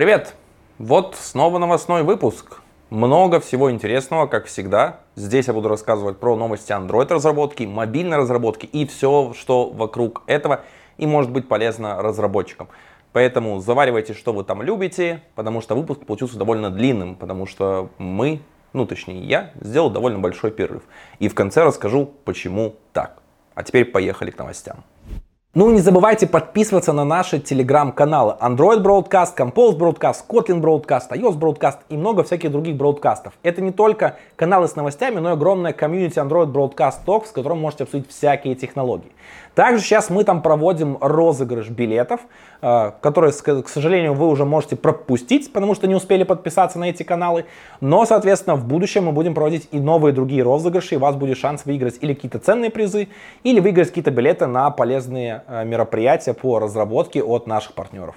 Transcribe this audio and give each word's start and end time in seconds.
Привет! 0.00 0.34
Вот 0.78 1.14
снова 1.14 1.58
новостной 1.58 2.04
выпуск. 2.04 2.62
Много 2.88 3.38
всего 3.38 3.70
интересного, 3.70 4.26
как 4.26 4.46
всегда. 4.46 5.00
Здесь 5.14 5.48
я 5.48 5.52
буду 5.52 5.68
рассказывать 5.68 6.18
про 6.18 6.36
новости 6.36 6.72
Android 6.72 7.12
разработки, 7.12 7.64
мобильной 7.64 8.16
разработки 8.16 8.64
и 8.64 8.86
все, 8.86 9.34
что 9.38 9.68
вокруг 9.68 10.22
этого 10.26 10.62
и 10.96 11.06
может 11.06 11.30
быть 11.30 11.48
полезно 11.48 12.00
разработчикам. 12.00 12.68
Поэтому 13.12 13.60
заваривайте, 13.60 14.14
что 14.14 14.32
вы 14.32 14.42
там 14.42 14.62
любите, 14.62 15.22
потому 15.34 15.60
что 15.60 15.74
выпуск 15.74 16.06
получился 16.06 16.38
довольно 16.38 16.70
длинным, 16.70 17.14
потому 17.14 17.44
что 17.44 17.90
мы, 17.98 18.40
ну 18.72 18.86
точнее 18.86 19.20
я, 19.24 19.50
сделал 19.60 19.90
довольно 19.90 20.18
большой 20.18 20.50
перерыв. 20.50 20.82
И 21.18 21.28
в 21.28 21.34
конце 21.34 21.62
расскажу, 21.62 22.10
почему 22.24 22.76
так. 22.94 23.20
А 23.54 23.62
теперь 23.62 23.84
поехали 23.84 24.30
к 24.30 24.38
новостям. 24.38 24.82
Ну 25.52 25.68
и 25.68 25.72
не 25.72 25.80
забывайте 25.80 26.28
подписываться 26.28 26.92
на 26.92 27.04
наши 27.04 27.40
телеграм-каналы 27.40 28.36
Android 28.40 28.84
Broadcast, 28.84 29.36
Compose 29.36 29.76
Broadcast, 29.76 30.18
Kotlin 30.28 30.60
Broadcast, 30.60 31.10
iOS 31.10 31.36
Broadcast 31.36 31.78
и 31.88 31.96
много 31.96 32.22
всяких 32.22 32.52
других 32.52 32.76
бродкастов. 32.76 33.32
Это 33.42 33.60
не 33.60 33.72
только 33.72 34.16
каналы 34.36 34.68
с 34.68 34.76
новостями, 34.76 35.18
но 35.18 35.30
и 35.30 35.32
огромная 35.32 35.72
комьюнити 35.72 36.20
Android 36.20 36.52
Broadcast 36.52 36.98
Talks, 37.04 37.26
с 37.26 37.30
которым 37.32 37.58
можете 37.58 37.82
обсудить 37.82 38.08
всякие 38.08 38.54
технологии. 38.54 39.10
Также 39.54 39.82
сейчас 39.82 40.10
мы 40.10 40.24
там 40.24 40.42
проводим 40.42 40.96
розыгрыш 41.00 41.68
билетов, 41.68 42.20
э, 42.62 42.92
которые, 43.00 43.32
к 43.32 43.68
сожалению, 43.68 44.14
вы 44.14 44.28
уже 44.28 44.44
можете 44.44 44.76
пропустить, 44.76 45.52
потому 45.52 45.74
что 45.74 45.86
не 45.86 45.94
успели 45.94 46.22
подписаться 46.22 46.78
на 46.78 46.90
эти 46.90 47.02
каналы. 47.02 47.46
Но, 47.80 48.06
соответственно, 48.06 48.56
в 48.56 48.64
будущем 48.64 49.04
мы 49.04 49.12
будем 49.12 49.34
проводить 49.34 49.68
и 49.72 49.80
новые 49.80 50.12
другие 50.12 50.42
розыгрыши, 50.42 50.94
и 50.94 50.98
у 50.98 51.00
вас 51.00 51.16
будет 51.16 51.36
шанс 51.36 51.64
выиграть 51.64 51.98
или 52.00 52.14
какие-то 52.14 52.38
ценные 52.38 52.70
призы, 52.70 53.08
или 53.42 53.60
выиграть 53.60 53.88
какие-то 53.88 54.10
билеты 54.10 54.46
на 54.46 54.70
полезные 54.70 55.42
э, 55.46 55.64
мероприятия 55.64 56.34
по 56.34 56.58
разработке 56.58 57.22
от 57.22 57.46
наших 57.46 57.74
партнеров. 57.74 58.14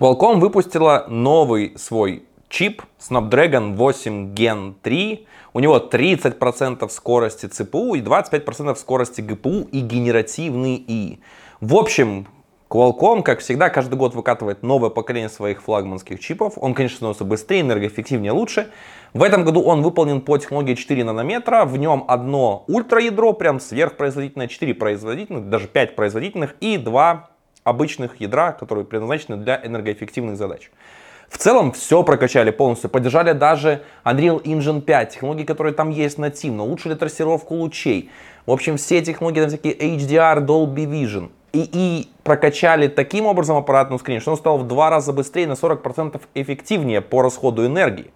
Qualcomm 0.00 0.40
выпустила 0.40 1.04
новый 1.08 1.74
свой 1.76 2.24
чип 2.50 2.82
Snapdragon 2.98 3.76
8 3.76 4.34
Gen 4.34 4.74
3. 4.82 5.26
У 5.54 5.60
него 5.60 5.78
30% 5.78 6.86
скорости 6.90 7.46
CPU 7.46 7.96
и 7.96 8.02
25% 8.02 8.76
скорости 8.76 9.22
GPU 9.22 9.68
и 9.70 9.80
генеративный 9.80 10.76
И. 10.76 11.20
В 11.60 11.76
общем, 11.76 12.26
Qualcomm, 12.68 13.22
как 13.22 13.40
всегда, 13.40 13.68
каждый 13.68 13.96
год 13.96 14.14
выкатывает 14.14 14.62
новое 14.62 14.90
поколение 14.90 15.28
своих 15.28 15.60
флагманских 15.62 16.20
чипов. 16.20 16.52
Он, 16.56 16.72
конечно, 16.72 16.96
становится 16.96 17.24
быстрее, 17.24 17.62
энергоэффективнее, 17.62 18.30
лучше. 18.30 18.70
В 19.12 19.24
этом 19.24 19.44
году 19.44 19.60
он 19.62 19.82
выполнен 19.82 20.20
по 20.20 20.38
технологии 20.38 20.74
4 20.74 21.02
нанометра. 21.02 21.64
В 21.64 21.76
нем 21.76 22.04
одно 22.06 22.64
ультраядро, 22.68 23.32
прям 23.32 23.58
сверхпроизводительное, 23.58 24.46
4 24.46 24.74
производительных, 24.74 25.48
даже 25.48 25.66
5 25.66 25.96
производительных 25.96 26.54
и 26.60 26.76
2 26.76 27.30
обычных 27.64 28.20
ядра, 28.20 28.52
которые 28.52 28.84
предназначены 28.84 29.36
для 29.36 29.60
энергоэффективных 29.64 30.36
задач. 30.36 30.70
В 31.30 31.38
целом 31.38 31.70
все 31.72 32.02
прокачали 32.02 32.50
полностью, 32.50 32.90
поддержали 32.90 33.32
даже 33.32 33.82
Unreal 34.04 34.42
Engine 34.42 34.80
5, 34.80 35.10
технологии, 35.10 35.44
которые 35.44 35.72
там 35.72 35.90
есть 35.90 36.18
нативно, 36.18 36.64
улучшили 36.64 36.94
трассировку 36.94 37.54
лучей. 37.54 38.10
В 38.46 38.50
общем, 38.50 38.76
все 38.76 39.00
технологии, 39.00 39.40
там 39.40 39.48
всякие 39.48 39.74
HDR, 39.74 40.44
Dolby 40.44 40.86
Vision. 40.86 41.30
И, 41.52 41.68
и 41.72 42.08
прокачали 42.24 42.88
таким 42.88 43.26
образом 43.26 43.56
аппаратную 43.56 44.00
скрин, 44.00 44.20
что 44.20 44.32
он 44.32 44.36
стал 44.36 44.58
в 44.58 44.66
два 44.66 44.90
раза 44.90 45.12
быстрее, 45.12 45.46
на 45.46 45.52
40% 45.52 46.20
эффективнее 46.34 47.00
по 47.00 47.22
расходу 47.22 47.64
энергии. 47.64 48.10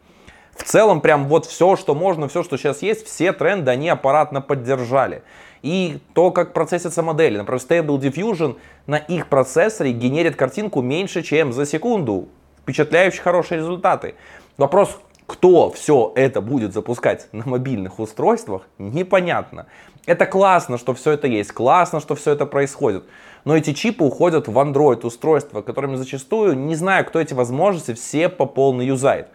В 0.57 0.65
целом, 0.65 1.01
прям 1.01 1.27
вот 1.27 1.47
все, 1.47 1.77
что 1.77 1.95
можно, 1.95 2.29
все, 2.29 2.43
что 2.43 2.57
сейчас 2.57 2.83
есть, 2.83 3.07
все 3.07 3.33
тренды 3.33 3.71
они 3.71 3.89
аппаратно 3.89 4.41
поддержали. 4.41 5.23
И 5.63 5.99
то, 6.15 6.31
как 6.31 6.53
процессятся 6.53 7.03
модели. 7.03 7.39
Например, 7.39 7.61
Stable 7.61 7.99
Diffusion 7.99 8.57
на 8.87 8.97
их 8.97 9.29
процессоре 9.29 9.93
генерит 9.93 10.37
картинку 10.37 10.83
меньше, 10.83 11.23
чем 11.23 11.53
за 11.53 11.65
секунду 11.65 12.29
впечатляющие 12.65 13.23
хорошие 13.23 13.59
результаты. 13.59 14.15
Вопрос, 14.57 14.99
кто 15.27 15.71
все 15.71 16.13
это 16.17 16.41
будет 16.41 16.73
запускать 16.73 17.29
на 17.33 17.47
мобильных 17.47 17.99
устройствах, 17.99 18.63
непонятно. 18.79 19.67
Это 20.07 20.25
классно, 20.25 20.79
что 20.79 20.95
все 20.95 21.13
это 21.13 21.27
есть, 21.27 21.53
классно, 21.53 22.01
что 22.01 22.15
все 22.15 22.33
это 22.33 22.47
происходит. 22.47 23.05
Но 23.45 23.55
эти 23.55 23.75
чипы 23.75 24.05
уходят 24.05 24.49
в 24.49 24.59
Android 24.59 25.05
устройства, 25.07 25.61
которыми 25.61 25.97
зачастую, 25.97 26.57
не 26.57 26.75
знаю, 26.75 27.05
кто 27.05 27.21
эти 27.21 27.35
возможности, 27.35 27.93
все 27.93 28.31
по 28.31 28.47
полной 28.47 28.87
юзает. 28.87 29.29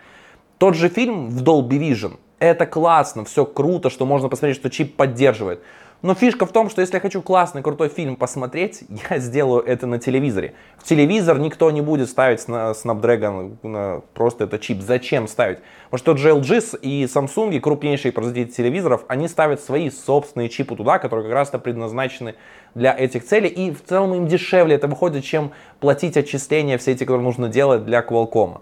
Тот 0.57 0.75
же 0.75 0.89
фильм 0.89 1.29
в 1.29 1.43
Dolby 1.43 1.77
Vision, 1.79 2.17
это 2.39 2.65
классно, 2.65 3.25
все 3.25 3.45
круто, 3.45 3.91
что 3.91 4.07
можно 4.07 4.27
посмотреть, 4.27 4.57
что 4.57 4.71
чип 4.71 4.95
поддерживает. 4.95 5.61
Но 6.01 6.13
фишка 6.13 6.45
в 6.45 6.53
том, 6.53 6.69
что 6.69 6.79
если 6.79 6.95
я 6.95 7.01
хочу 7.01 7.21
классный, 7.21 7.61
крутой 7.61 7.89
фильм 7.89 8.15
посмотреть, 8.15 8.83
я 9.09 9.19
сделаю 9.19 9.61
это 9.63 9.85
на 9.85 9.99
телевизоре. 9.99 10.53
В 10.77 10.83
телевизор 10.83 11.39
никто 11.39 11.69
не 11.71 11.81
будет 11.81 12.09
ставить 12.09 12.47
на 12.47 12.71
Snapdragon 12.71 13.57
на 13.63 14.01
просто 14.13 14.45
это 14.45 14.59
чип. 14.59 14.81
Зачем 14.81 15.27
ставить? 15.27 15.59
Потому 15.89 16.17
что 16.17 16.29
LG 16.29 16.79
и 16.81 17.03
Samsung, 17.03 17.59
крупнейшие 17.59 18.13
производители 18.13 18.51
телевизоров, 18.51 19.03
они 19.09 19.27
ставят 19.27 19.61
свои 19.61 19.89
собственные 19.89 20.47
чипы 20.47 20.75
туда, 20.75 20.99
которые 20.99 21.25
как 21.25 21.33
раз-то 21.33 21.59
предназначены 21.59 22.35
для 22.75 22.97
этих 22.97 23.25
целей. 23.25 23.49
И 23.49 23.71
в 23.71 23.83
целом 23.83 24.13
им 24.13 24.27
дешевле 24.27 24.75
это 24.75 24.87
выходит, 24.87 25.25
чем 25.25 25.51
платить 25.81 26.15
отчисления 26.15 26.77
все 26.77 26.91
эти, 26.91 26.99
которые 26.99 27.23
нужно 27.23 27.49
делать 27.49 27.85
для 27.85 27.99
Qualcomm. 28.01 28.61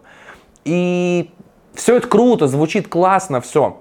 И 0.66 1.30
все 1.76 1.98
это 1.98 2.08
круто, 2.08 2.48
звучит 2.48 2.88
классно, 2.88 3.42
все. 3.42 3.80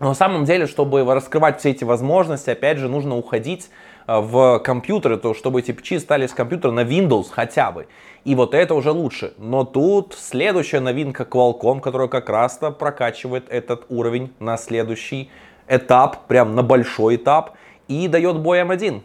Но 0.00 0.08
на 0.08 0.14
самом 0.14 0.44
деле, 0.44 0.66
чтобы 0.66 1.02
раскрывать 1.02 1.60
все 1.60 1.70
эти 1.70 1.84
возможности, 1.84 2.50
опять 2.50 2.78
же, 2.78 2.88
нужно 2.88 3.16
уходить 3.16 3.70
э, 4.06 4.20
в 4.20 4.58
компьютеры, 4.60 5.16
то 5.16 5.34
чтобы 5.34 5.60
эти 5.60 5.72
печи 5.72 5.98
стали 5.98 6.26
с 6.26 6.32
компьютера 6.32 6.72
на 6.72 6.80
Windows 6.80 7.26
хотя 7.30 7.72
бы. 7.72 7.86
И 8.24 8.34
вот 8.34 8.54
это 8.54 8.74
уже 8.74 8.90
лучше. 8.90 9.34
Но 9.38 9.64
тут 9.64 10.14
следующая 10.18 10.80
новинка 10.80 11.22
Qualcomm, 11.22 11.80
которая 11.80 12.08
как 12.08 12.28
раз-то 12.28 12.70
прокачивает 12.70 13.48
этот 13.48 13.86
уровень 13.88 14.32
на 14.38 14.56
следующий 14.56 15.30
этап, 15.68 16.26
прям 16.26 16.54
на 16.54 16.62
большой 16.62 17.16
этап, 17.16 17.56
и 17.88 18.08
дает 18.08 18.40
бой 18.40 18.60
M1. 18.62 19.02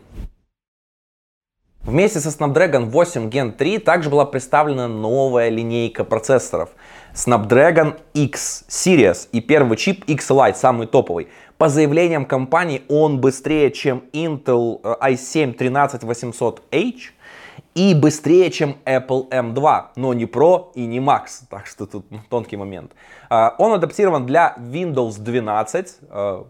Вместе 1.83 2.19
со 2.19 2.29
Snapdragon 2.29 2.91
8 2.91 3.29
Gen 3.29 3.51
3 3.53 3.79
также 3.79 4.11
была 4.11 4.25
представлена 4.25 4.87
новая 4.87 5.49
линейка 5.49 6.03
процессоров– 6.03 6.69
Snapdragon 7.13 7.99
X 8.13 8.65
Series 8.69 9.27
и 9.31 9.41
первый 9.41 9.77
чип 9.77 10.03
X 10.05 10.29
Lite, 10.29 10.55
самый 10.55 10.87
топовый. 10.87 11.27
По 11.57 11.69
заявлениям 11.69 12.25
компании 12.25 12.83
он 12.87 13.19
быстрее, 13.19 13.71
чем 13.71 14.03
Intel 14.13 14.81
i7 14.81 15.57
13800H 15.57 16.99
и 17.75 17.93
быстрее, 17.95 18.51
чем 18.51 18.77
Apple 18.85 19.29
M2, 19.29 19.85
но 19.95 20.13
не 20.13 20.25
Pro 20.25 20.71
и 20.75 20.85
не 20.85 20.99
Max, 20.99 21.43
так 21.49 21.65
что 21.65 21.85
тут 21.85 22.05
тонкий 22.29 22.57
момент. 22.57 22.91
А, 23.29 23.55
он 23.57 23.73
адаптирован 23.73 24.25
для 24.25 24.55
Windows 24.57 25.19
12. 25.19 25.97
А, 26.09 26.45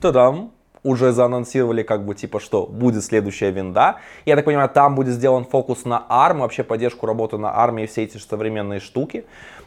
тадам! 0.00 0.52
Уже 0.82 1.12
заанонсировали, 1.12 1.82
как 1.82 2.04
бы, 2.04 2.14
типа, 2.14 2.40
что 2.40 2.66
будет 2.66 3.04
следующая 3.04 3.50
винда. 3.50 3.96
Я 4.24 4.36
так 4.36 4.44
понимаю, 4.44 4.68
там 4.68 4.94
будет 4.94 5.14
сделан 5.14 5.44
фокус 5.44 5.84
на 5.84 6.04
ARM, 6.08 6.38
вообще 6.38 6.64
поддержку 6.64 7.06
работы 7.06 7.36
на 7.36 7.48
ARM 7.48 7.84
и 7.84 7.86
все 7.86 8.04
эти 8.04 8.18
современные 8.18 8.80
штуки. 8.80 9.24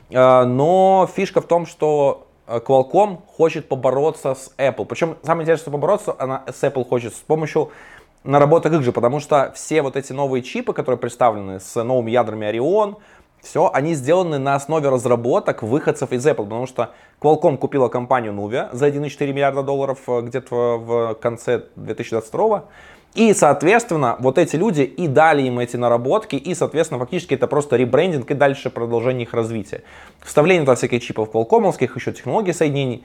Э, 0.10 0.44
но 0.44 1.10
фишка 1.14 1.42
в 1.42 1.46
том, 1.46 1.66
что 1.66 2.28
э, 2.48 2.60
Qualcomm 2.60 3.20
хочет 3.28 3.68
побороться 3.68 4.36
с 4.36 4.52
Apple. 4.58 4.86
Причем 4.86 5.18
самое 5.24 5.44
интересное, 5.44 5.64
что 5.64 5.72
побороться 5.72 6.16
она 6.18 6.44
с 6.52 6.64
Apple 6.64 6.88
хочет 6.88 7.14
с 7.14 7.20
помощью 7.20 7.72
наработок 8.24 8.74
их 8.74 8.82
же, 8.84 8.92
потому 8.92 9.20
что 9.20 9.52
все 9.56 9.82
вот 9.82 9.96
эти 9.96 10.14
новые 10.14 10.42
чипы, 10.42 10.74
которые 10.74 10.98
представлены 10.98 11.60
с 11.60 11.84
новыми 11.84 12.12
ядрами 12.12 12.46
Orion, 12.46 12.98
все, 13.44 13.70
они 13.74 13.94
сделаны 13.94 14.40
на 14.40 14.56
основе 14.56 14.90
разработок 14.90 15.64
выходцев 15.64 16.14
из 16.14 16.26
Apple, 16.26 16.46
потому 16.46 16.66
что 16.66 16.92
Qualcomm 17.22 17.58
купила 17.58 17.90
компанию 17.90 18.34
Nuvia 18.34 18.70
за 18.72 18.88
1,4 18.88 19.34
миллиарда 19.34 19.64
долларов 19.64 20.00
э, 20.08 20.22
где-то 20.22 20.56
в 20.78 21.14
конце 21.16 21.66
2022 21.76 22.64
и, 23.16 23.34
соответственно, 23.34 24.16
вот 24.20 24.38
эти 24.40 24.56
люди 24.56 24.82
и 24.82 25.08
дали 25.08 25.44
им 25.44 25.60
эти 25.60 25.76
наработки, 25.76 26.36
и, 26.36 26.56
соответственно, 26.56 27.00
фактически 27.00 27.36
это 27.36 27.46
просто 27.48 27.76
ребрендинг 27.76 28.32
и 28.32 28.34
дальше 28.34 28.72
продолжение 28.72 29.24
их 29.24 29.34
развития. 29.34 29.84
Вставление 30.22 30.64
туда 30.64 30.76
всяких 30.76 31.04
чипов 31.04 31.30
колкомовских, 31.30 31.96
еще 31.96 32.12
технологий 32.12 32.54
соединений. 32.54 33.04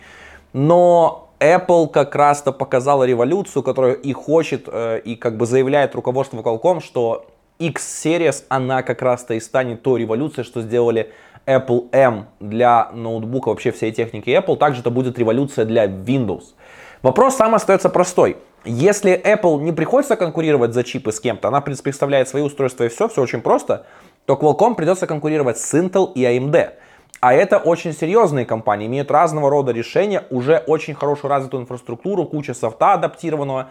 Но 0.55 1.31
Apple 1.41 1.88
как 1.88 2.14
раз-то 2.14 2.52
показала 2.52 3.05
революцию, 3.05 3.62
которую 3.62 4.00
и 4.00 4.12
хочет, 4.14 4.67
э, 4.67 5.00
и 5.05 5.14
как 5.14 5.37
бы 5.37 5.44
заявляет 5.44 5.94
руководство 5.94 6.41
Qualcomm, 6.41 6.81
что 6.81 7.26
X-Series, 7.58 8.44
она 8.49 8.82
как 8.82 9.02
раз-то 9.02 9.34
и 9.34 9.40
станет 9.40 9.82
той 9.82 10.00
революцией, 10.00 10.44
что 10.44 10.62
сделали 10.62 11.12
Apple 11.46 11.88
M 11.93 12.26
для 12.40 12.90
ноутбука, 12.93 13.49
вообще 13.49 13.72
всей 13.72 13.93
техники 13.93 14.31
Apple. 14.31 14.56
Также 14.56 14.81
это 14.81 14.90
будет 14.90 15.19
революция 15.19 15.64
для 15.64 15.87
Windows. 15.87 16.55
Вопрос 17.02 17.37
сам 17.37 17.55
остается 17.55 17.88
простой. 17.88 18.37
Если 18.64 19.12
Apple 19.12 19.60
не 19.62 19.72
приходится 19.72 20.16
конкурировать 20.16 20.75
за 20.75 20.84
чипы 20.84 21.12
с 21.12 21.20
кем-то, 21.20 21.49
она 21.49 21.60
представляет 21.60 22.28
свои 22.28 22.43
устройства 22.43 22.84
и 22.84 22.88
все, 22.88 23.08
все 23.08 23.22
очень 23.22 23.40
просто, 23.40 23.87
то 24.26 24.34
Qualcomm 24.34 24.75
придется 24.75 25.06
конкурировать 25.06 25.58
с 25.58 25.75
Intel 25.75 26.12
и 26.12 26.25
AMD. 26.25 26.72
А 27.20 27.34
это 27.34 27.58
очень 27.58 27.93
серьезные 27.93 28.44
компании, 28.44 28.87
имеют 28.87 29.10
разного 29.10 29.49
рода 29.49 29.72
решения, 29.72 30.25
уже 30.31 30.58
очень 30.66 30.94
хорошую 30.94 31.31
развитую 31.31 31.62
инфраструктуру, 31.62 32.25
куча 32.25 32.55
софта 32.55 32.93
адаптированного. 32.93 33.70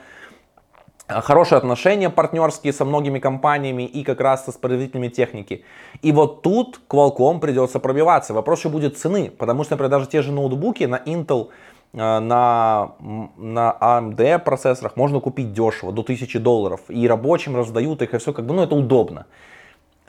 Хорошие 1.08 1.58
отношения 1.58 2.10
партнерские 2.10 2.74
со 2.74 2.86
многими 2.86 3.20
компаниями 3.20 3.84
и 3.84 4.04
как 4.04 4.20
раз 4.22 4.46
со 4.46 4.52
производителями 4.52 5.08
техники. 5.08 5.64
И 6.02 6.12
вот 6.12 6.42
тут 6.42 6.82
Qualcomm 6.90 7.40
придется 7.40 7.80
пробиваться. 7.80 8.34
Вопрос 8.34 8.60
еще 8.60 8.70
будет 8.70 8.98
цены, 8.98 9.32
потому 9.32 9.64
что, 9.64 9.74
например, 9.74 9.92
даже 9.92 10.08
те 10.08 10.22
же 10.22 10.32
ноутбуки 10.32 10.84
на 10.84 10.98
Intel, 10.98 11.50
э, 11.94 11.98
на, 11.98 12.92
на 13.38 13.78
AMD 13.80 14.40
процессорах 14.40 14.96
можно 14.96 15.20
купить 15.20 15.54
дешево, 15.54 15.92
до 15.94 16.02
1000 16.02 16.40
долларов. 16.40 16.82
И 16.90 17.08
рабочим 17.08 17.56
раздают 17.56 18.02
их, 18.02 18.14
и 18.14 18.18
все 18.18 18.34
как 18.34 18.46
бы, 18.46 18.54
ну 18.54 18.64
это 18.64 18.76
удобно. 18.76 19.26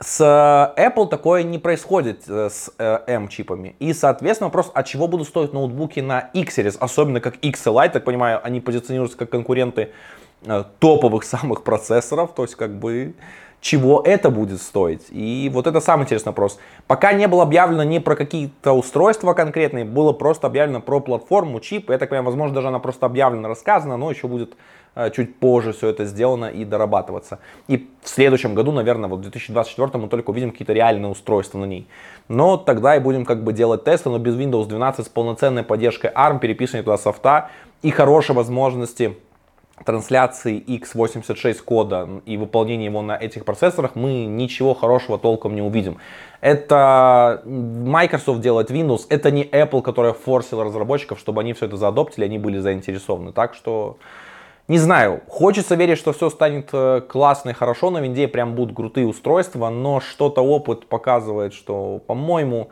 С 0.01 0.21
э, 0.21 0.81
Apple 0.81 1.07
такое 1.07 1.43
не 1.43 1.59
происходит 1.59 2.23
э, 2.27 2.49
с 2.49 2.71
M-чипами. 2.77 3.75
И, 3.79 3.93
соответственно, 3.93 4.47
вопрос, 4.47 4.69
от 4.73 4.85
чего 4.85 5.07
будут 5.07 5.27
стоить 5.27 5.53
ноутбуки 5.53 6.01
на 6.01 6.19
X-Series, 6.33 6.77
особенно 6.77 7.21
как 7.21 7.37
XLI, 7.37 7.89
так 7.89 8.03
понимаю, 8.03 8.41
они 8.43 8.59
позиционируются 8.59 9.17
как 9.17 9.29
конкуренты 9.29 9.81
Э, 9.83 9.91
топовых 10.79 11.23
самых 11.23 11.63
процессоров, 11.63 12.31
то 12.35 12.43
есть 12.43 12.55
как 12.55 12.77
бы 12.77 13.13
чего 13.61 14.01
это 14.05 14.29
будет 14.29 14.61
стоить. 14.61 15.07
И 15.09 15.49
вот 15.53 15.67
это 15.67 15.81
самый 15.81 16.03
интересный 16.03 16.29
вопрос. 16.29 16.59
Пока 16.87 17.11
не 17.13 17.27
было 17.27 17.43
объявлено 17.43 17.83
не 17.83 17.99
про 17.99 18.15
какие-то 18.15 18.71
устройства 18.71 19.33
конкретные, 19.33 19.85
было 19.85 20.13
просто 20.13 20.47
объявлено 20.47 20.81
про 20.81 20.99
платформу, 21.01 21.59
чип. 21.59 21.89
Я 21.89 21.97
так 21.97 22.09
понимаю, 22.09 22.25
возможно, 22.25 22.55
даже 22.55 22.69
она 22.69 22.79
просто 22.79 23.05
объявлена, 23.05 23.49
рассказана, 23.49 23.97
но 23.97 24.09
еще 24.09 24.27
будет 24.27 24.55
э, 24.95 25.11
чуть 25.11 25.35
позже 25.35 25.73
все 25.73 25.89
это 25.89 26.05
сделано 26.05 26.45
и 26.45 26.63
дорабатываться. 26.63 27.39
И 27.67 27.89
в 28.01 28.07
следующем 28.07 28.55
году, 28.55 28.71
наверное, 28.71 29.09
вот 29.09 29.19
в 29.19 29.23
2024 29.23 30.01
мы 30.01 30.07
только 30.07 30.29
увидим 30.29 30.51
какие-то 30.51 30.73
реальные 30.73 31.11
устройства 31.11 31.57
на 31.57 31.65
ней. 31.65 31.87
Но 32.29 32.55
тогда 32.55 32.95
и 32.95 32.99
будем 32.99 33.25
как 33.25 33.43
бы 33.43 33.51
делать 33.51 33.83
тесты, 33.83 34.09
но 34.09 34.19
без 34.19 34.35
Windows 34.35 34.67
12 34.67 35.05
с 35.05 35.09
полноценной 35.09 35.63
поддержкой 35.63 36.11
ARM, 36.11 36.39
переписывания 36.39 36.83
туда 36.83 36.97
софта 36.97 37.49
и 37.81 37.91
хорошей 37.91 38.35
возможности 38.35 39.17
трансляции 39.85 40.61
x86 40.67 41.63
кода 41.63 42.07
и 42.25 42.37
выполнения 42.37 42.85
его 42.85 43.01
на 43.01 43.17
этих 43.17 43.45
процессорах 43.45 43.95
мы 43.95 44.25
ничего 44.25 44.73
хорошего 44.73 45.17
толком 45.17 45.55
не 45.55 45.61
увидим. 45.61 45.97
Это 46.41 47.41
Microsoft 47.45 48.41
делает 48.41 48.71
Windows, 48.71 49.05
это 49.09 49.31
не 49.31 49.43
Apple, 49.43 49.81
которая 49.81 50.13
форсила 50.13 50.63
разработчиков, 50.63 51.19
чтобы 51.19 51.41
они 51.41 51.53
все 51.53 51.65
это 51.65 51.77
заадоптили, 51.77 52.25
они 52.25 52.37
были 52.37 52.59
заинтересованы. 52.59 53.33
Так 53.33 53.55
что, 53.55 53.97
не 54.67 54.77
знаю, 54.77 55.21
хочется 55.27 55.75
верить, 55.75 55.97
что 55.97 56.13
все 56.13 56.29
станет 56.29 56.69
э, 56.71 57.01
классно 57.01 57.49
и 57.49 57.53
хорошо, 57.53 57.89
на 57.89 57.99
винде 57.99 58.27
прям 58.27 58.55
будут 58.55 58.75
крутые 58.75 59.07
устройства, 59.07 59.69
но 59.69 59.99
что-то 59.99 60.41
опыт 60.41 60.87
показывает, 60.87 61.53
что, 61.53 61.99
по-моему, 62.07 62.69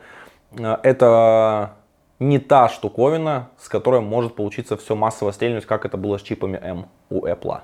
э, 0.52 0.76
это 0.82 1.72
не 2.20 2.38
та 2.38 2.68
штуковина, 2.68 3.50
с 3.58 3.68
которой 3.68 4.00
может 4.00 4.34
получиться 4.34 4.76
все 4.76 4.96
массово 4.96 5.30
стрельнуть, 5.30 5.66
как 5.66 5.84
это 5.84 5.96
было 5.96 6.18
с 6.18 6.22
чипами 6.22 6.58
M 6.62 6.86
у 7.10 7.26
Apple. 7.26 7.60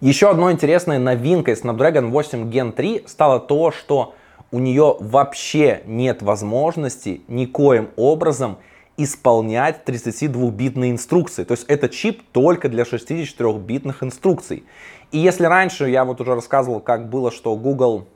Еще 0.00 0.30
одной 0.30 0.52
интересной 0.52 0.98
новинкой 0.98 1.54
Snapdragon 1.54 2.10
8 2.10 2.50
Gen 2.50 2.72
3 2.72 3.04
стало 3.06 3.40
то, 3.40 3.70
что 3.70 4.14
у 4.50 4.58
нее 4.58 4.96
вообще 4.98 5.82
нет 5.86 6.22
возможности 6.22 7.22
никоим 7.28 7.90
образом 7.96 8.58
исполнять 8.96 9.82
32-битные 9.86 10.90
инструкции. 10.90 11.44
То 11.44 11.52
есть 11.52 11.64
это 11.68 11.88
чип 11.88 12.22
только 12.32 12.68
для 12.68 12.84
64-битных 12.84 14.02
инструкций. 14.02 14.64
И 15.12 15.18
если 15.18 15.44
раньше 15.44 15.88
я 15.88 16.04
вот 16.04 16.20
уже 16.20 16.34
рассказывал, 16.34 16.80
как 16.80 17.08
было, 17.08 17.30
что 17.30 17.56
Google 17.56 18.06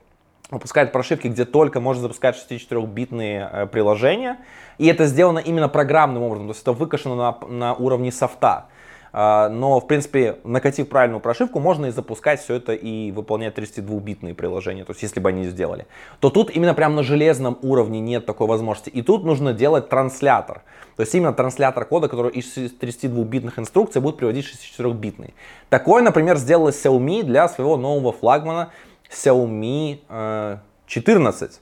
выпускает 0.51 0.93
прошивки, 0.93 1.29
где 1.29 1.45
только 1.45 1.81
можно 1.81 2.03
запускать 2.03 2.37
64-битные 2.37 3.49
э, 3.51 3.67
приложения. 3.67 4.39
И 4.79 4.87
это 4.87 5.07
сделано 5.07 5.39
именно 5.39 5.69
программным 5.69 6.23
образом, 6.23 6.49
то 6.49 6.53
есть 6.53 6.63
это 6.63 6.73
выкашено 6.73 7.15
на, 7.15 7.39
на 7.49 7.75
уровне 7.75 8.13
софта. 8.13 8.67
Uh, 9.15 9.49
но, 9.49 9.79
в 9.79 9.87
принципе, 9.87 10.39
накатив 10.43 10.89
правильную 10.89 11.21
прошивку, 11.21 11.61
можно 11.61 11.87
и 11.87 11.91
запускать 11.93 12.41
все 12.41 12.55
это 12.55 12.73
и 12.73 13.13
выполнять 13.13 13.57
32-битные 13.57 14.35
приложения, 14.35 14.85
то 14.85 14.91
есть 14.91 15.05
если 15.05 15.21
бы 15.21 15.29
они 15.29 15.45
сделали. 15.45 15.87
То 16.19 16.31
тут 16.31 16.51
именно 16.51 16.75
прямо 16.75 16.97
на 16.97 17.05
железном 17.05 17.57
уровне 17.63 18.01
нет 18.01 18.27
такой 18.27 18.49
возможности. 18.49 18.91
И 18.91 19.03
тут 19.03 19.23
нужно 19.23 19.53
делать 19.53 19.89
транслятор. 19.89 20.63
То 20.97 21.03
есть 21.03 21.15
именно 21.15 21.33
транслятор 21.33 21.85
кода, 21.85 22.09
который 22.09 22.33
из 22.33 22.57
32-битных 22.57 23.57
инструкций 23.61 24.03
будет 24.03 24.17
приводить 24.17 24.47
64-битный. 24.47 25.35
Такой, 25.69 26.03
например, 26.03 26.37
сделала 26.37 26.71
Xiaomi 26.71 27.23
для 27.23 27.49
своего 27.49 27.77
нового 27.77 28.13
флагмана 28.13 28.73
Xiaomi 29.09 30.59
14. 30.89 31.51
Э, 31.51 31.55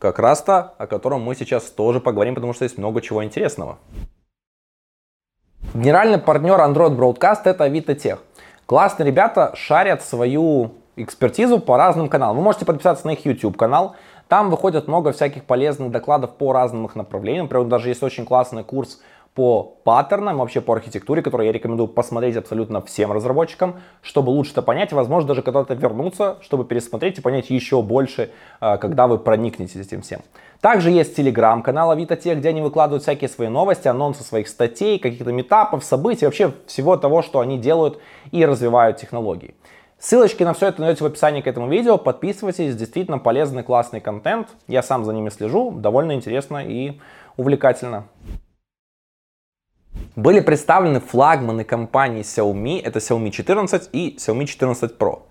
как 0.00 0.18
раз-то, 0.18 0.74
о 0.76 0.88
котором 0.88 1.22
мы 1.22 1.36
сейчас 1.36 1.70
тоже 1.70 2.00
поговорим, 2.00 2.34
потому 2.34 2.52
что 2.52 2.64
есть 2.64 2.78
много 2.78 3.00
чего 3.00 3.22
интересного. 3.22 3.78
Генеральный 5.74 6.18
партнер 6.18 6.58
Android 6.58 6.96
Broadcast 6.96 7.42
это 7.44 7.66
Avito 7.66 8.18
Классные 8.66 9.06
ребята 9.06 9.52
шарят 9.54 10.02
свою 10.02 10.72
экспертизу 10.96 11.60
по 11.60 11.76
разным 11.76 12.08
каналам. 12.08 12.38
Вы 12.38 12.42
можете 12.42 12.64
подписаться 12.64 13.06
на 13.06 13.12
их 13.12 13.26
YouTube 13.26 13.56
канал. 13.56 13.94
Там 14.28 14.50
выходит 14.50 14.88
много 14.88 15.12
всяких 15.12 15.44
полезных 15.44 15.90
докладов 15.90 16.34
по 16.36 16.52
разным 16.52 16.86
их 16.86 16.96
направлениям. 16.96 17.44
Например, 17.44 17.66
даже 17.66 17.88
есть 17.90 18.02
очень 18.02 18.24
классный 18.24 18.64
курс 18.64 19.00
по 19.34 19.76
паттернам, 19.84 20.38
вообще 20.38 20.62
по 20.62 20.72
архитектуре, 20.72 21.20
которую 21.20 21.46
я 21.46 21.52
рекомендую 21.52 21.88
посмотреть 21.88 22.36
абсолютно 22.36 22.80
всем 22.80 23.12
разработчикам, 23.12 23.80
чтобы 24.00 24.30
лучше 24.30 24.52
это 24.52 24.62
понять, 24.62 24.94
возможно, 24.94 25.28
даже 25.28 25.42
когда-то 25.42 25.74
вернуться, 25.74 26.38
чтобы 26.40 26.64
пересмотреть 26.64 27.18
и 27.18 27.20
понять 27.20 27.50
еще 27.50 27.82
больше, 27.82 28.30
а, 28.60 28.78
когда 28.78 29.06
вы 29.06 29.18
проникнете 29.18 29.78
этим 29.78 30.00
всем. 30.00 30.22
Также 30.60 30.90
есть 30.90 31.14
телеграм-канал 31.14 31.90
Авито 31.90 32.16
Тех, 32.16 32.38
где 32.38 32.48
они 32.48 32.62
выкладывают 32.62 33.02
всякие 33.02 33.28
свои 33.28 33.48
новости, 33.48 33.88
анонсы 33.88 34.24
своих 34.24 34.48
статей, 34.48 34.98
каких-то 34.98 35.32
метапов, 35.32 35.84
событий, 35.84 36.24
вообще 36.24 36.52
всего 36.66 36.96
того, 36.96 37.22
что 37.22 37.40
они 37.40 37.58
делают 37.58 38.00
и 38.32 38.44
развивают 38.44 38.96
технологии. 38.96 39.54
Ссылочки 39.98 40.42
на 40.42 40.52
все 40.52 40.66
это 40.68 40.82
найдете 40.82 41.04
в 41.04 41.06
описании 41.06 41.40
к 41.40 41.46
этому 41.46 41.68
видео. 41.68 41.96
Подписывайтесь, 41.96 42.76
действительно 42.76 43.18
полезный, 43.18 43.62
классный 43.62 44.00
контент. 44.00 44.48
Я 44.66 44.82
сам 44.82 45.04
за 45.04 45.12
ними 45.12 45.30
слежу, 45.30 45.70
довольно 45.70 46.12
интересно 46.12 46.66
и 46.66 47.00
увлекательно. 47.36 48.06
Были 50.14 50.40
представлены 50.40 51.00
флагманы 51.00 51.64
компании 51.64 52.22
Xiaomi, 52.22 52.82
это 52.82 52.98
Xiaomi 52.98 53.30
14 53.30 53.90
и 53.92 54.16
Xiaomi 54.18 54.44
14 54.44 54.96
Pro. 54.98 55.22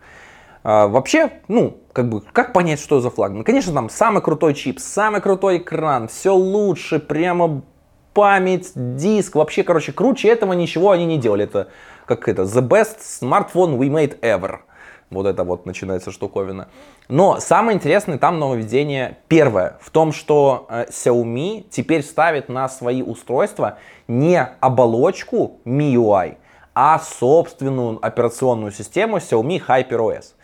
А, 0.68 0.88
вообще, 0.88 1.30
ну, 1.48 1.78
как 1.94 2.10
бы, 2.10 2.22
как 2.22 2.52
понять, 2.52 2.80
что 2.80 3.00
за 3.00 3.12
флагман? 3.12 3.44
Конечно, 3.44 3.72
там 3.72 3.88
самый 3.88 4.24
крутой 4.24 4.56
чип, 4.56 4.80
самый 4.80 5.22
крутой 5.22 5.60
экран, 5.60 6.08
все 6.08 6.34
лучше, 6.34 6.98
прямо 6.98 7.62
память, 8.16 8.72
диск, 8.74 9.36
вообще, 9.36 9.62
короче, 9.62 9.92
круче 9.92 10.30
этого 10.30 10.54
ничего 10.54 10.90
они 10.90 11.06
не 11.06 11.20
делали. 11.20 11.44
Это 11.44 11.68
как 12.08 12.28
это, 12.28 12.44
the 12.44 12.68
best 12.68 12.98
smartphone 13.02 13.78
we 13.78 13.90
made 13.90 14.20
ever. 14.22 14.62
Вот 15.12 15.28
это 15.28 15.44
вот 15.44 15.68
начинается 15.68 16.12
штуковина. 16.12 16.70
Но 17.10 17.39
самое 17.39 17.75
интересное 17.78 18.18
там 18.18 18.39
нововведение 18.39 19.20
первое. 19.28 19.78
В 19.82 19.92
том, 19.92 20.12
что 20.12 20.66
э, 20.68 20.86
Xiaomi 20.89 21.68
теперь 21.70 22.01
ставит 22.01 22.50
на 22.50 22.70
свои 22.70 23.04
устройства 23.04 23.78
не 24.08 24.44
оболочку 24.62 25.60
MIUI, 25.63 26.38
а 26.74 26.98
собственную 26.98 28.04
операционную 28.04 28.72
систему 28.72 29.18
Xiaomi 29.18 29.62
HyperOS. 29.63 30.35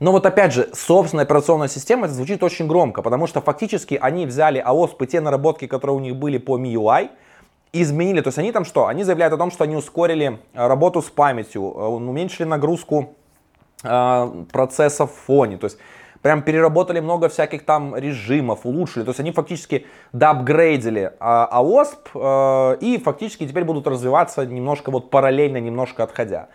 Но 0.00 0.12
вот 0.12 0.24
опять 0.24 0.54
же, 0.54 0.70
собственная 0.72 1.24
операционная 1.24 1.68
система, 1.68 2.06
это 2.06 2.14
звучит 2.14 2.42
очень 2.42 2.66
громко, 2.66 3.02
потому 3.02 3.26
что 3.26 3.42
фактически 3.42 3.98
они 4.00 4.24
взяли 4.24 4.64
AOSP, 4.66 5.06
те 5.06 5.20
наработки, 5.20 5.66
которые 5.66 5.96
у 5.96 6.00
них 6.00 6.16
были 6.16 6.38
по 6.38 6.58
MIUI, 6.58 7.10
изменили. 7.72 8.22
То 8.22 8.28
есть 8.28 8.38
они 8.38 8.50
там 8.50 8.64
что? 8.64 8.86
Они 8.86 9.04
заявляют 9.04 9.34
о 9.34 9.36
том, 9.36 9.50
что 9.50 9.64
они 9.64 9.76
ускорили 9.76 10.38
э, 10.54 10.66
работу 10.66 11.02
с 11.02 11.10
памятью, 11.10 11.62
э, 11.62 11.86
уменьшили 11.86 12.46
нагрузку 12.46 13.14
э, 13.84 14.44
процесса 14.50 15.06
в 15.06 15.12
фоне. 15.12 15.58
То 15.58 15.66
есть 15.66 15.78
прям 16.22 16.42
переработали 16.42 17.00
много 17.00 17.28
всяких 17.28 17.66
там 17.66 17.94
режимов, 17.94 18.60
улучшили. 18.64 19.04
То 19.04 19.10
есть 19.10 19.20
они 19.20 19.32
фактически 19.32 19.86
доапгрейдили 20.14 21.12
AOSP 21.20 22.78
и 22.80 22.98
фактически 22.98 23.46
теперь 23.46 23.64
будут 23.64 23.86
развиваться 23.86 24.44
немножко 24.46 24.90
вот 24.90 25.10
параллельно, 25.10 25.58
немножко 25.58 26.04
отходя. 26.04 26.48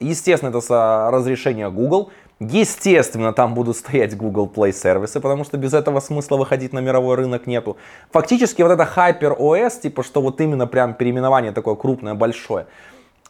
Естественно, 0.00 0.50
это 0.50 0.60
с 0.60 1.10
разрешения 1.12 1.70
Google. 1.70 2.10
Естественно, 2.50 3.32
там 3.32 3.54
будут 3.54 3.76
стоять 3.76 4.16
Google 4.16 4.50
Play 4.52 4.72
сервисы, 4.72 5.20
потому 5.20 5.44
что 5.44 5.56
без 5.58 5.74
этого 5.74 6.00
смысла 6.00 6.36
выходить 6.36 6.72
на 6.72 6.80
мировой 6.80 7.16
рынок 7.16 7.46
нету. 7.46 7.76
Фактически 8.10 8.62
вот 8.62 8.72
это 8.72 8.88
Hyper 8.96 9.38
OS, 9.38 9.80
типа 9.82 10.02
что 10.02 10.20
вот 10.20 10.40
именно 10.40 10.66
прям 10.66 10.94
переименование 10.94 11.52
такое 11.52 11.74
крупное, 11.74 12.14
большое, 12.14 12.66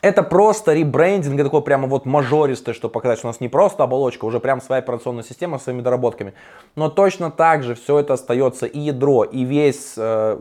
это 0.02 0.24
просто 0.24 0.72
ребрендинг, 0.72 1.40
такой 1.40 1.62
прямо 1.62 1.86
вот 1.86 2.06
мажористый, 2.06 2.74
чтобы 2.74 2.92
показать, 2.92 3.18
что 3.18 3.28
у 3.28 3.30
нас 3.30 3.40
не 3.40 3.48
просто 3.48 3.84
оболочка, 3.84 4.24
уже 4.24 4.40
прям 4.40 4.60
своя 4.60 4.82
операционная 4.82 5.22
система 5.22 5.58
с 5.58 5.62
своими 5.62 5.80
доработками. 5.80 6.34
Но 6.74 6.88
точно 6.88 7.30
так 7.30 7.62
же 7.62 7.76
все 7.76 8.00
это 8.00 8.14
остается 8.14 8.66
и 8.66 8.80
ядро, 8.80 9.22
и 9.22 9.44
весь, 9.44 9.94
э, 9.96 10.38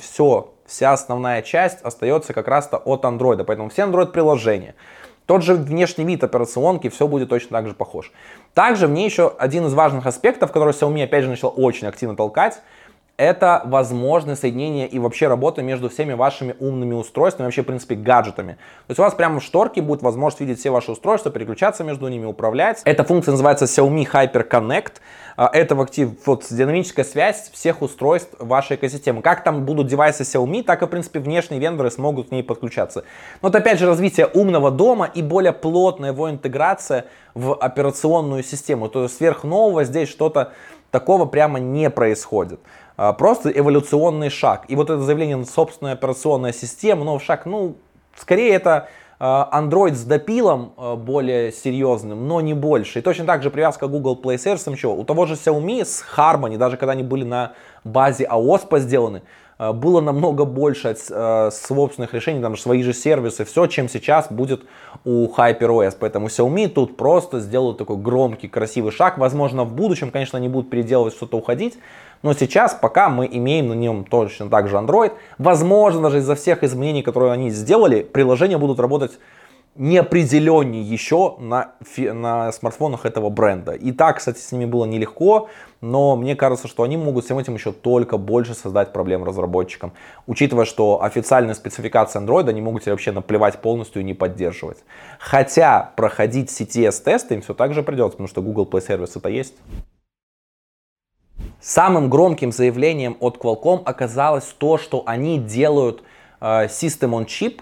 все, 0.00 0.52
вся 0.66 0.92
основная 0.92 1.42
часть 1.42 1.82
остается 1.82 2.32
как 2.32 2.46
раз-то 2.46 2.76
от 2.76 3.04
Android. 3.04 3.42
Поэтому 3.42 3.70
все 3.70 3.82
Android 3.82 4.12
приложения, 4.12 4.76
тот 5.32 5.42
же 5.42 5.54
внешний 5.54 6.04
вид 6.04 6.22
операционки, 6.22 6.90
все 6.90 7.08
будет 7.08 7.30
точно 7.30 7.56
так 7.56 7.66
же 7.66 7.72
похож. 7.72 8.12
Также 8.52 8.86
в 8.86 8.90
ней 8.90 9.06
еще 9.06 9.34
один 9.38 9.64
из 9.64 9.72
важных 9.72 10.04
аспектов, 10.04 10.52
который 10.52 10.74
Xiaomi 10.74 11.04
опять 11.04 11.24
же 11.24 11.30
начал 11.30 11.54
очень 11.56 11.86
активно 11.86 12.14
толкать, 12.16 12.60
это 13.22 13.62
возможное 13.64 14.34
соединение 14.34 14.88
и 14.88 14.98
вообще 14.98 15.28
работа 15.28 15.62
между 15.62 15.88
всеми 15.88 16.12
вашими 16.12 16.56
умными 16.58 16.94
устройствами, 16.94 17.46
вообще, 17.46 17.62
в 17.62 17.66
принципе, 17.66 17.94
гаджетами. 17.94 18.52
То 18.86 18.90
есть 18.90 18.98
у 18.98 19.02
вас 19.02 19.14
прямо 19.14 19.38
в 19.38 19.44
шторке 19.44 19.80
будет 19.80 20.02
возможность 20.02 20.40
видеть 20.40 20.58
все 20.58 20.70
ваши 20.70 20.90
устройства, 20.90 21.30
переключаться 21.30 21.84
между 21.84 22.08
ними, 22.08 22.26
управлять. 22.26 22.82
Эта 22.84 23.04
функция 23.04 23.32
называется 23.32 23.66
Xiaomi 23.66 24.10
Hyper 24.12 24.48
Connect. 24.48 24.94
А, 25.36 25.48
это 25.52 25.74
в 25.74 25.80
актив, 25.80 26.10
вот 26.26 26.44
динамическая 26.50 27.04
связь 27.04 27.50
всех 27.52 27.80
устройств 27.80 28.34
вашей 28.38 28.76
экосистемы. 28.76 29.22
Как 29.22 29.44
там 29.44 29.64
будут 29.64 29.86
девайсы 29.86 30.24
Xiaomi, 30.24 30.64
так 30.64 30.82
и, 30.82 30.86
в 30.86 30.88
принципе, 30.88 31.20
внешние 31.20 31.60
вендоры 31.60 31.90
смогут 31.90 32.28
к 32.28 32.32
ней 32.32 32.42
подключаться. 32.42 33.04
Но 33.40 33.48
это, 33.48 33.58
опять 33.58 33.78
же, 33.78 33.86
развитие 33.86 34.26
умного 34.26 34.70
дома 34.70 35.06
и 35.06 35.22
более 35.22 35.52
плотная 35.52 36.10
его 36.10 36.28
интеграция 36.28 37.06
в 37.34 37.54
операционную 37.54 38.42
систему. 38.42 38.88
То 38.88 39.04
есть 39.04 39.16
сверхнового 39.16 39.84
здесь 39.84 40.08
что-то 40.08 40.52
такого 40.92 41.24
прямо 41.24 41.58
не 41.58 41.90
происходит. 41.90 42.60
А, 42.96 43.12
просто 43.12 43.50
эволюционный 43.50 44.30
шаг. 44.30 44.64
И 44.68 44.76
вот 44.76 44.90
это 44.90 45.00
заявление 45.00 45.36
на 45.36 45.46
собственную 45.46 45.94
операционную 45.94 46.52
систему, 46.52 47.04
новый 47.04 47.20
шаг, 47.20 47.46
ну, 47.46 47.76
скорее 48.16 48.52
это 48.52 48.88
а, 49.18 49.48
Android 49.52 49.94
с 49.94 50.04
допилом 50.04 50.74
а, 50.76 50.96
более 50.96 51.52
серьезным, 51.52 52.28
но 52.28 52.40
не 52.40 52.54
больше. 52.54 52.98
И 52.98 53.02
точно 53.02 53.24
так 53.24 53.42
же 53.42 53.50
привязка 53.50 53.86
Google 53.86 54.20
Play 54.22 54.36
Service, 54.36 54.76
чего? 54.76 54.94
У 54.94 55.04
того 55.04 55.26
же 55.26 55.34
Xiaomi 55.34 55.84
с 55.84 56.04
Harmony, 56.16 56.58
даже 56.58 56.76
когда 56.76 56.92
они 56.92 57.02
были 57.02 57.24
на 57.24 57.52
базе 57.84 58.24
AOSP 58.30 58.78
сделаны, 58.80 59.22
было 59.58 60.00
намного 60.00 60.44
больше 60.44 60.96
собственных 60.96 62.14
решений, 62.14 62.40
там 62.40 62.56
же 62.56 62.62
свои 62.62 62.82
же 62.82 62.92
сервисы, 62.92 63.44
все, 63.44 63.68
чем 63.68 63.88
сейчас 63.88 64.26
будет 64.28 64.62
у 65.04 65.28
HyperOS. 65.28 65.96
Поэтому 66.00 66.26
Xiaomi 66.26 66.66
тут 66.66 66.96
просто 66.96 67.38
сделают 67.38 67.78
такой 67.78 67.96
громкий, 67.96 68.48
красивый 68.48 68.90
шаг. 68.90 69.18
Возможно, 69.18 69.62
в 69.62 69.72
будущем, 69.72 70.10
конечно, 70.10 70.36
они 70.36 70.48
будут 70.48 70.68
переделывать 70.68 71.14
что-то, 71.14 71.36
уходить, 71.36 71.78
но 72.22 72.34
сейчас 72.34 72.74
пока 72.74 73.08
мы 73.08 73.28
имеем 73.30 73.68
на 73.68 73.74
нем 73.74 74.04
точно 74.04 74.48
так 74.48 74.68
же 74.68 74.76
Android. 74.76 75.12
Возможно, 75.38 76.02
даже 76.02 76.18
из-за 76.18 76.34
всех 76.34 76.62
изменений, 76.62 77.02
которые 77.02 77.32
они 77.32 77.50
сделали, 77.50 78.02
приложения 78.02 78.58
будут 78.58 78.80
работать 78.80 79.18
неопределеннее 79.74 80.82
еще 80.82 81.36
на, 81.38 81.72
на 81.96 82.52
смартфонах 82.52 83.06
этого 83.06 83.30
бренда. 83.30 83.72
И 83.72 83.90
так, 83.92 84.18
кстати, 84.18 84.38
с 84.38 84.52
ними 84.52 84.66
было 84.66 84.84
нелегко, 84.84 85.48
но 85.80 86.14
мне 86.14 86.36
кажется, 86.36 86.68
что 86.68 86.82
они 86.82 86.98
могут 86.98 87.24
всем 87.24 87.38
этим 87.38 87.54
еще 87.54 87.72
только 87.72 88.18
больше 88.18 88.54
создать 88.54 88.92
проблем 88.92 89.24
разработчикам. 89.24 89.92
Учитывая, 90.26 90.66
что 90.66 91.02
официальная 91.02 91.54
спецификация 91.54 92.20
Android 92.20 92.50
они 92.50 92.60
могут 92.60 92.84
вообще 92.84 93.12
наплевать 93.12 93.60
полностью 93.60 94.02
и 94.02 94.04
не 94.04 94.12
поддерживать. 94.12 94.84
Хотя 95.18 95.92
проходить 95.96 96.50
CTS-тесты 96.50 97.34
им 97.34 97.40
все 97.40 97.54
так 97.54 97.72
же 97.72 97.82
придется, 97.82 98.12
потому 98.12 98.28
что 98.28 98.42
Google 98.42 98.66
Play 98.66 98.86
Service 98.86 99.12
это 99.16 99.30
есть. 99.30 99.54
Самым 101.62 102.10
громким 102.10 102.50
заявлением 102.50 103.16
от 103.20 103.38
Qualcomm 103.38 103.82
оказалось 103.84 104.46
то, 104.58 104.78
что 104.78 105.04
они 105.06 105.38
делают 105.38 106.02
э, 106.40 106.66
System 106.66 107.10
on 107.10 107.26
Chip 107.26 107.60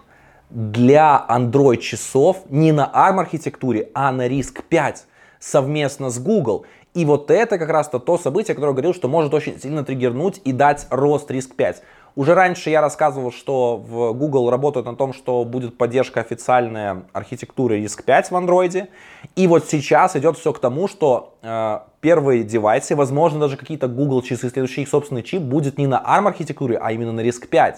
для 0.48 1.22
Android 1.28 1.76
часов 1.76 2.38
не 2.48 2.72
на 2.72 2.90
ARM 2.90 3.20
архитектуре, 3.20 3.90
а 3.92 4.10
на 4.10 4.26
RISC 4.26 4.64
5 4.66 5.04
совместно 5.38 6.08
с 6.08 6.18
Google. 6.18 6.64
И 6.94 7.04
вот 7.04 7.30
это 7.30 7.58
как 7.58 7.68
раз-то 7.68 7.98
то 7.98 8.16
событие, 8.16 8.54
которое 8.54 8.72
говорил, 8.72 8.94
что 8.94 9.06
может 9.06 9.34
очень 9.34 9.60
сильно 9.60 9.84
триггернуть 9.84 10.40
и 10.44 10.52
дать 10.52 10.86
рост 10.88 11.30
RISC 11.30 11.54
5. 11.54 11.82
Уже 12.16 12.34
раньше 12.34 12.70
я 12.70 12.80
рассказывал, 12.80 13.32
что 13.32 13.76
в 13.76 14.12
Google 14.12 14.50
работают 14.50 14.86
на 14.86 14.96
том, 14.96 15.12
что 15.12 15.44
будет 15.44 15.78
поддержка 15.78 16.20
официальной 16.20 17.02
архитектуры 17.12 17.80
RISC-5 17.80 18.24
в 18.30 18.32
Android. 18.32 18.88
И 19.36 19.46
вот 19.46 19.68
сейчас 19.68 20.16
идет 20.16 20.36
все 20.36 20.52
к 20.52 20.58
тому, 20.58 20.88
что 20.88 21.34
э, 21.42 21.78
первые 22.00 22.42
девайсы, 22.42 22.96
возможно 22.96 23.40
даже 23.40 23.56
какие-то 23.56 23.88
Google 23.88 24.22
часы, 24.22 24.50
следующий 24.50 24.82
их 24.82 24.88
собственный 24.88 25.22
чип 25.22 25.42
будет 25.42 25.78
не 25.78 25.86
на 25.86 26.02
ARM 26.04 26.28
архитектуре, 26.28 26.78
а 26.78 26.92
именно 26.92 27.12
на 27.12 27.20
RISC-5. 27.20 27.76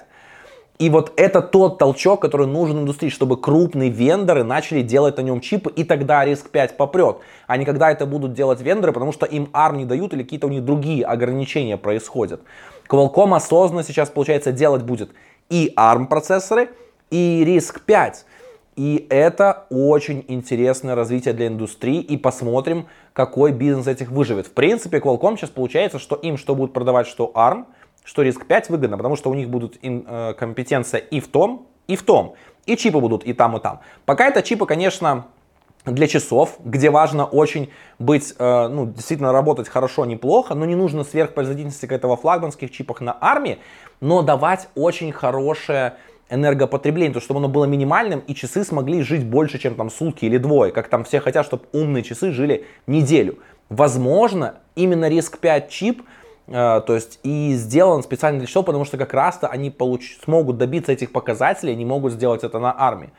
И 0.79 0.91
вот 0.91 1.13
это 1.17 1.43
тот 1.43 1.79
толчок, 1.79 2.21
который 2.21 2.49
нужен 2.49 2.81
индустрии, 2.81 3.09
чтобы 3.09 3.41
крупные 3.41 3.89
вендоры 3.89 4.43
начали 4.43 4.83
делать 4.83 5.17
на 5.17 5.21
нем 5.21 5.41
чипы, 5.41 5.71
и 5.71 5.85
тогда 5.85 6.25
риск 6.25 6.51
5 6.51 6.77
попрет. 6.77 7.19
А 7.47 7.57
не 7.57 7.65
когда 7.65 7.93
это 7.93 8.05
будут 8.05 8.33
делать 8.33 8.61
вендоры, 8.61 8.93
потому 8.93 9.13
что 9.13 9.25
им 9.25 9.49
ARM 9.53 9.77
не 9.77 9.85
дают 9.85 10.13
или 10.13 10.25
какие-то 10.25 10.49
у 10.49 10.51
них 10.51 10.65
другие 10.65 11.05
ограничения 11.05 11.77
происходят. 11.77 12.41
Qualcomm 12.93 13.35
осознанно 13.35 13.83
сейчас, 13.83 14.11
получается, 14.11 14.53
делать 14.53 14.83
будет 14.83 15.13
и 15.49 15.73
ARM 15.77 16.09
процессоры, 16.09 16.69
и 17.11 17.43
RISC 17.47 17.81
5. 17.87 18.27
И 18.77 19.07
это 19.09 19.67
очень 19.71 20.25
интересное 20.29 20.95
развитие 20.95 21.33
для 21.33 21.47
индустрии. 21.47 22.01
И 22.01 22.19
посмотрим, 22.19 22.87
какой 23.15 23.53
бизнес 23.53 23.87
этих 23.87 24.11
выживет. 24.11 24.47
В 24.47 24.53
принципе, 24.53 24.99
Qualcomm 24.99 25.37
сейчас 25.37 25.51
получается, 25.51 25.99
что 25.99 26.17
им 26.17 26.37
что 26.37 26.55
будут 26.55 26.75
продавать, 26.75 27.07
что 27.07 27.33
ARM, 27.35 27.65
что 28.05 28.23
RISC 28.23 28.45
5 28.47 28.69
выгодно, 28.69 28.99
потому 28.99 29.17
что 29.17 29.31
у 29.31 29.35
них 29.35 29.49
будут 29.49 29.79
ин, 29.81 30.05
э, 30.07 30.35
компетенция 30.35 31.01
и 31.01 31.21
в 31.21 31.29
том, 31.29 31.67
и 31.87 31.97
в 31.97 32.03
том. 32.03 32.35
И 32.67 32.77
чипы 32.77 33.01
будут 33.01 33.25
и 33.25 33.33
там, 33.33 33.57
и 33.57 33.61
там. 33.61 33.81
Пока 34.05 34.29
это 34.29 34.43
чипы, 34.43 34.67
конечно, 34.67 35.27
для 35.85 36.07
часов, 36.07 36.59
где 36.65 36.91
важно 36.91 37.25
очень 37.25 37.71
быть, 37.99 38.35
э, 38.39 38.69
ну, 38.69 38.87
действительно 38.87 39.33
работать 39.33 39.69
хорошо, 39.69 40.05
неплохо, 40.05 40.55
но 40.55 40.65
не 40.65 40.77
нужно 40.77 41.03
сверхпроизводительности 41.03 41.87
к 41.87 41.93
этого 41.93 42.17
флагманских 42.17 42.71
чипах 42.71 43.01
на 43.01 43.17
армии, 43.21 43.59
но 44.01 44.23
давать 44.23 44.69
очень 44.77 45.11
хорошее 45.13 45.95
энергопотребление, 46.31 47.13
то 47.13 47.21
чтобы 47.21 47.39
оно 47.41 47.49
было 47.49 47.65
минимальным, 47.65 48.21
и 48.21 48.35
часы 48.35 48.65
смогли 48.65 49.03
жить 49.03 49.27
больше, 49.27 49.59
чем 49.59 49.75
там 49.75 49.91
сутки 49.91 50.25
или 50.25 50.39
двое, 50.39 50.73
как 50.73 50.89
там 50.89 51.05
все 51.05 51.21
хотят, 51.21 51.45
чтобы 51.45 51.65
умные 51.73 52.03
часы 52.05 52.31
жили 52.31 52.65
неделю. 52.87 53.39
Возможно, 53.69 54.55
именно 54.77 55.09
риск 55.09 55.39
5 55.39 55.69
чип, 55.69 56.03
э, 56.47 56.81
то 56.87 56.95
есть 56.95 57.19
и 57.25 57.55
сделан 57.55 58.05
специально 58.05 58.39
для 58.39 58.47
чего, 58.47 58.63
потому 58.63 58.85
что 58.85 58.99
как 58.99 59.13
раз-то 59.15 59.49
они 59.49 59.71
получ- 59.71 60.23
смогут 60.25 60.59
добиться 60.59 60.93
этих 60.93 61.11
показателей, 61.11 61.73
они 61.73 61.85
могут 61.85 62.13
сделать 62.13 62.45
это 62.45 62.61
на 62.61 62.75
армии. 62.79 63.11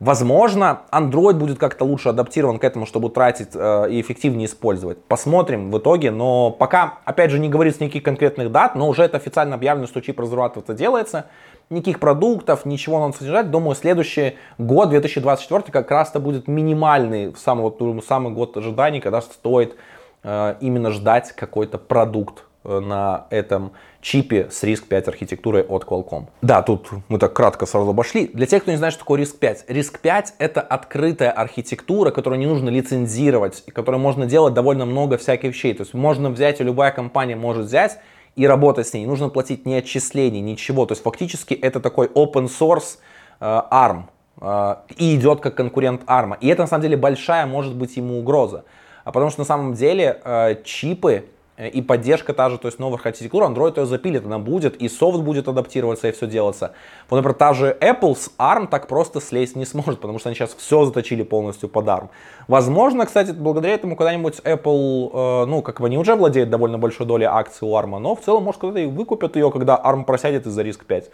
Возможно, 0.00 0.82
Android 0.92 1.34
будет 1.34 1.58
как-то 1.58 1.84
лучше 1.84 2.10
адаптирован 2.10 2.60
к 2.60 2.64
этому, 2.64 2.86
чтобы 2.86 3.10
тратить 3.10 3.50
э, 3.54 3.90
и 3.90 4.00
эффективнее 4.00 4.46
использовать. 4.46 5.02
Посмотрим 5.04 5.72
в 5.72 5.78
итоге, 5.78 6.12
но 6.12 6.52
пока, 6.52 6.98
опять 7.04 7.32
же, 7.32 7.40
не 7.40 7.48
говорится 7.48 7.82
никаких 7.82 8.04
конкретных 8.04 8.52
дат, 8.52 8.76
но 8.76 8.88
уже 8.88 9.02
это 9.02 9.16
официально 9.16 9.56
объявлено, 9.56 9.88
что 9.88 10.00
чип 10.00 10.20
разрабатываться 10.20 10.72
делается. 10.72 11.26
Никаких 11.68 11.98
продуктов, 11.98 12.64
ничего 12.64 13.00
надо 13.00 13.16
содержать. 13.16 13.50
Думаю, 13.50 13.74
следующий 13.74 14.36
год, 14.56 14.90
2024, 14.90 15.64
как 15.72 15.90
раз-то 15.90 16.20
будет 16.20 16.46
минимальный, 16.46 17.34
самый, 17.36 17.62
вот, 17.62 18.04
самый 18.06 18.32
год 18.32 18.56
ожиданий, 18.56 19.00
когда 19.00 19.20
стоит 19.20 19.74
э, 20.22 20.54
именно 20.60 20.92
ждать 20.92 21.32
какой-то 21.32 21.76
продукт 21.76 22.44
на 22.68 23.26
этом 23.30 23.72
чипе 24.00 24.48
с 24.50 24.62
RISC-5 24.62 25.08
архитектурой 25.08 25.62
от 25.62 25.84
Qualcomm. 25.84 26.26
Да, 26.42 26.62
тут 26.62 26.88
мы 27.08 27.18
так 27.18 27.32
кратко 27.32 27.66
сразу 27.66 27.90
обошли. 27.90 28.28
Для 28.28 28.46
тех, 28.46 28.62
кто 28.62 28.70
не 28.70 28.76
знает, 28.76 28.94
что 28.94 29.00
такое 29.00 29.22
RISC-5. 29.22 29.66
RISC-5 29.68 30.26
это 30.38 30.60
открытая 30.60 31.30
архитектура, 31.30 32.10
которую 32.10 32.38
не 32.38 32.46
нужно 32.46 32.68
лицензировать, 32.68 33.64
и 33.66 33.70
которой 33.70 33.96
можно 33.96 34.26
делать 34.26 34.54
довольно 34.54 34.84
много 34.86 35.18
всяких 35.18 35.50
вещей. 35.50 35.74
То 35.74 35.82
есть 35.82 35.94
можно 35.94 36.30
взять, 36.30 36.60
и 36.60 36.64
любая 36.64 36.92
компания 36.92 37.36
может 37.36 37.66
взять 37.66 37.98
и 38.36 38.46
работать 38.46 38.86
с 38.86 38.92
ней. 38.92 39.00
Не 39.00 39.06
нужно 39.06 39.30
платить 39.30 39.66
ни 39.66 39.74
отчислений, 39.74 40.40
ничего. 40.40 40.86
То 40.86 40.92
есть 40.92 41.02
фактически 41.02 41.54
это 41.54 41.80
такой 41.80 42.06
open 42.08 42.48
source 42.48 42.98
э, 43.40 43.44
ARM. 43.44 44.04
Э, 44.40 44.76
и 44.96 45.16
идет 45.16 45.40
как 45.40 45.56
конкурент 45.56 46.02
ARM. 46.04 46.36
И 46.40 46.48
это 46.48 46.62
на 46.62 46.68
самом 46.68 46.82
деле 46.82 46.96
большая 46.96 47.46
может 47.46 47.74
быть 47.74 47.96
ему 47.96 48.20
угроза. 48.20 48.64
А 49.04 49.10
потому 49.10 49.30
что 49.30 49.40
на 49.40 49.46
самом 49.46 49.74
деле 49.74 50.20
э, 50.22 50.56
чипы 50.64 51.24
Э, 51.24 51.37
и 51.58 51.82
поддержка 51.82 52.32
та 52.32 52.50
же, 52.50 52.58
то 52.58 52.68
есть 52.68 52.78
новых 52.78 53.04
архитектур, 53.04 53.42
Android 53.42 53.78
ее 53.78 53.86
запилит, 53.86 54.24
она 54.24 54.38
будет, 54.38 54.76
и 54.76 54.88
софт 54.88 55.18
будет 55.20 55.48
адаптироваться, 55.48 56.08
и 56.08 56.12
все 56.12 56.26
делаться. 56.26 56.72
Вот, 57.10 57.16
например, 57.16 57.36
та 57.36 57.52
же 57.52 57.76
Apple 57.80 58.14
с 58.14 58.30
ARM 58.38 58.68
так 58.68 58.86
просто 58.86 59.20
слезть 59.20 59.56
не 59.56 59.64
сможет, 59.64 60.00
потому 60.00 60.18
что 60.18 60.28
они 60.28 60.36
сейчас 60.36 60.54
все 60.54 60.84
заточили 60.84 61.24
полностью 61.24 61.68
под 61.68 61.86
ARM. 61.86 62.08
Возможно, 62.46 63.06
кстати, 63.06 63.32
благодаря 63.32 63.74
этому 63.74 63.96
когда-нибудь 63.96 64.40
Apple, 64.44 65.42
э, 65.42 65.46
ну, 65.46 65.62
как 65.62 65.80
бы 65.80 65.86
они 65.86 65.98
уже 65.98 66.14
владеют 66.14 66.48
довольно 66.50 66.78
большой 66.78 67.06
долей 67.06 67.26
акций 67.26 67.66
у 67.66 67.74
ARM, 67.74 67.98
но 67.98 68.14
в 68.14 68.20
целом, 68.20 68.44
может, 68.44 68.60
когда-то 68.60 68.80
и 68.80 68.86
выкупят 68.86 69.34
ее, 69.34 69.50
когда 69.50 69.80
ARM 69.84 70.04
просядет 70.04 70.46
из-за 70.46 70.62
риск 70.62 70.84
5. 70.84 71.10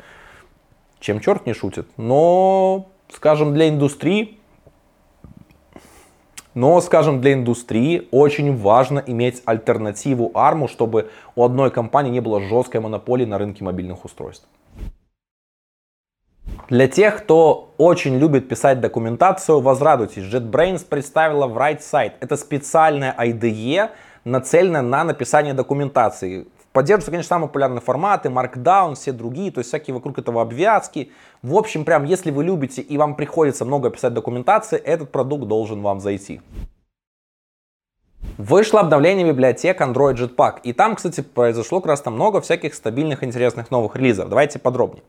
Чем 1.00 1.20
черт 1.20 1.46
не 1.46 1.54
шутит. 1.54 1.86
Но, 1.96 2.88
скажем, 3.10 3.54
для 3.54 3.68
индустрии 3.68 4.38
но, 6.54 6.80
скажем, 6.80 7.20
для 7.20 7.32
индустрии 7.32 8.08
очень 8.10 8.56
важно 8.56 9.02
иметь 9.06 9.42
альтернативу 9.44 10.30
ARM, 10.34 10.68
чтобы 10.68 11.10
у 11.34 11.44
одной 11.44 11.70
компании 11.70 12.10
не 12.10 12.20
было 12.20 12.40
жесткой 12.40 12.80
монополии 12.80 13.24
на 13.24 13.38
рынке 13.38 13.64
мобильных 13.64 14.04
устройств. 14.04 14.46
Для 16.68 16.88
тех, 16.88 17.18
кто 17.18 17.74
очень 17.78 18.16
любит 18.18 18.48
писать 18.48 18.80
документацию, 18.80 19.60
возрадуйтесь, 19.60 20.24
JetBrains 20.24 20.86
представила 20.86 21.46
в 21.46 21.58
WriteSite. 21.58 22.12
Это 22.20 22.36
специальная 22.36 23.14
IDE, 23.18 23.90
нацеленная 24.24 24.82
на 24.82 25.04
написание 25.04 25.52
документации. 25.52 26.46
Поддерживаются, 26.74 27.12
конечно, 27.12 27.28
самые 27.28 27.46
популярные 27.46 27.80
форматы, 27.80 28.30
Markdown, 28.30 28.96
все 28.96 29.12
другие, 29.12 29.52
то 29.52 29.60
есть 29.60 29.68
всякие 29.68 29.94
вокруг 29.94 30.18
этого 30.18 30.42
обвязки. 30.42 31.12
В 31.40 31.54
общем, 31.54 31.84
прям, 31.84 32.02
если 32.02 32.32
вы 32.32 32.42
любите 32.42 32.82
и 32.82 32.98
вам 32.98 33.14
приходится 33.14 33.64
много 33.64 33.90
писать 33.90 34.12
документации, 34.12 34.76
этот 34.76 35.12
продукт 35.12 35.46
должен 35.46 35.82
вам 35.82 36.00
зайти. 36.00 36.40
Вышло 38.38 38.80
обновление 38.80 39.24
библиотек 39.24 39.80
Android 39.80 40.16
Jetpack. 40.16 40.62
И 40.64 40.72
там, 40.72 40.96
кстати, 40.96 41.20
произошло 41.20 41.80
как 41.80 41.90
раз 41.90 42.00
там 42.00 42.14
много 42.14 42.40
всяких 42.40 42.74
стабильных, 42.74 43.22
интересных 43.22 43.70
новых 43.70 43.94
релизов. 43.94 44.28
Давайте 44.28 44.58
подробнее. 44.58 45.04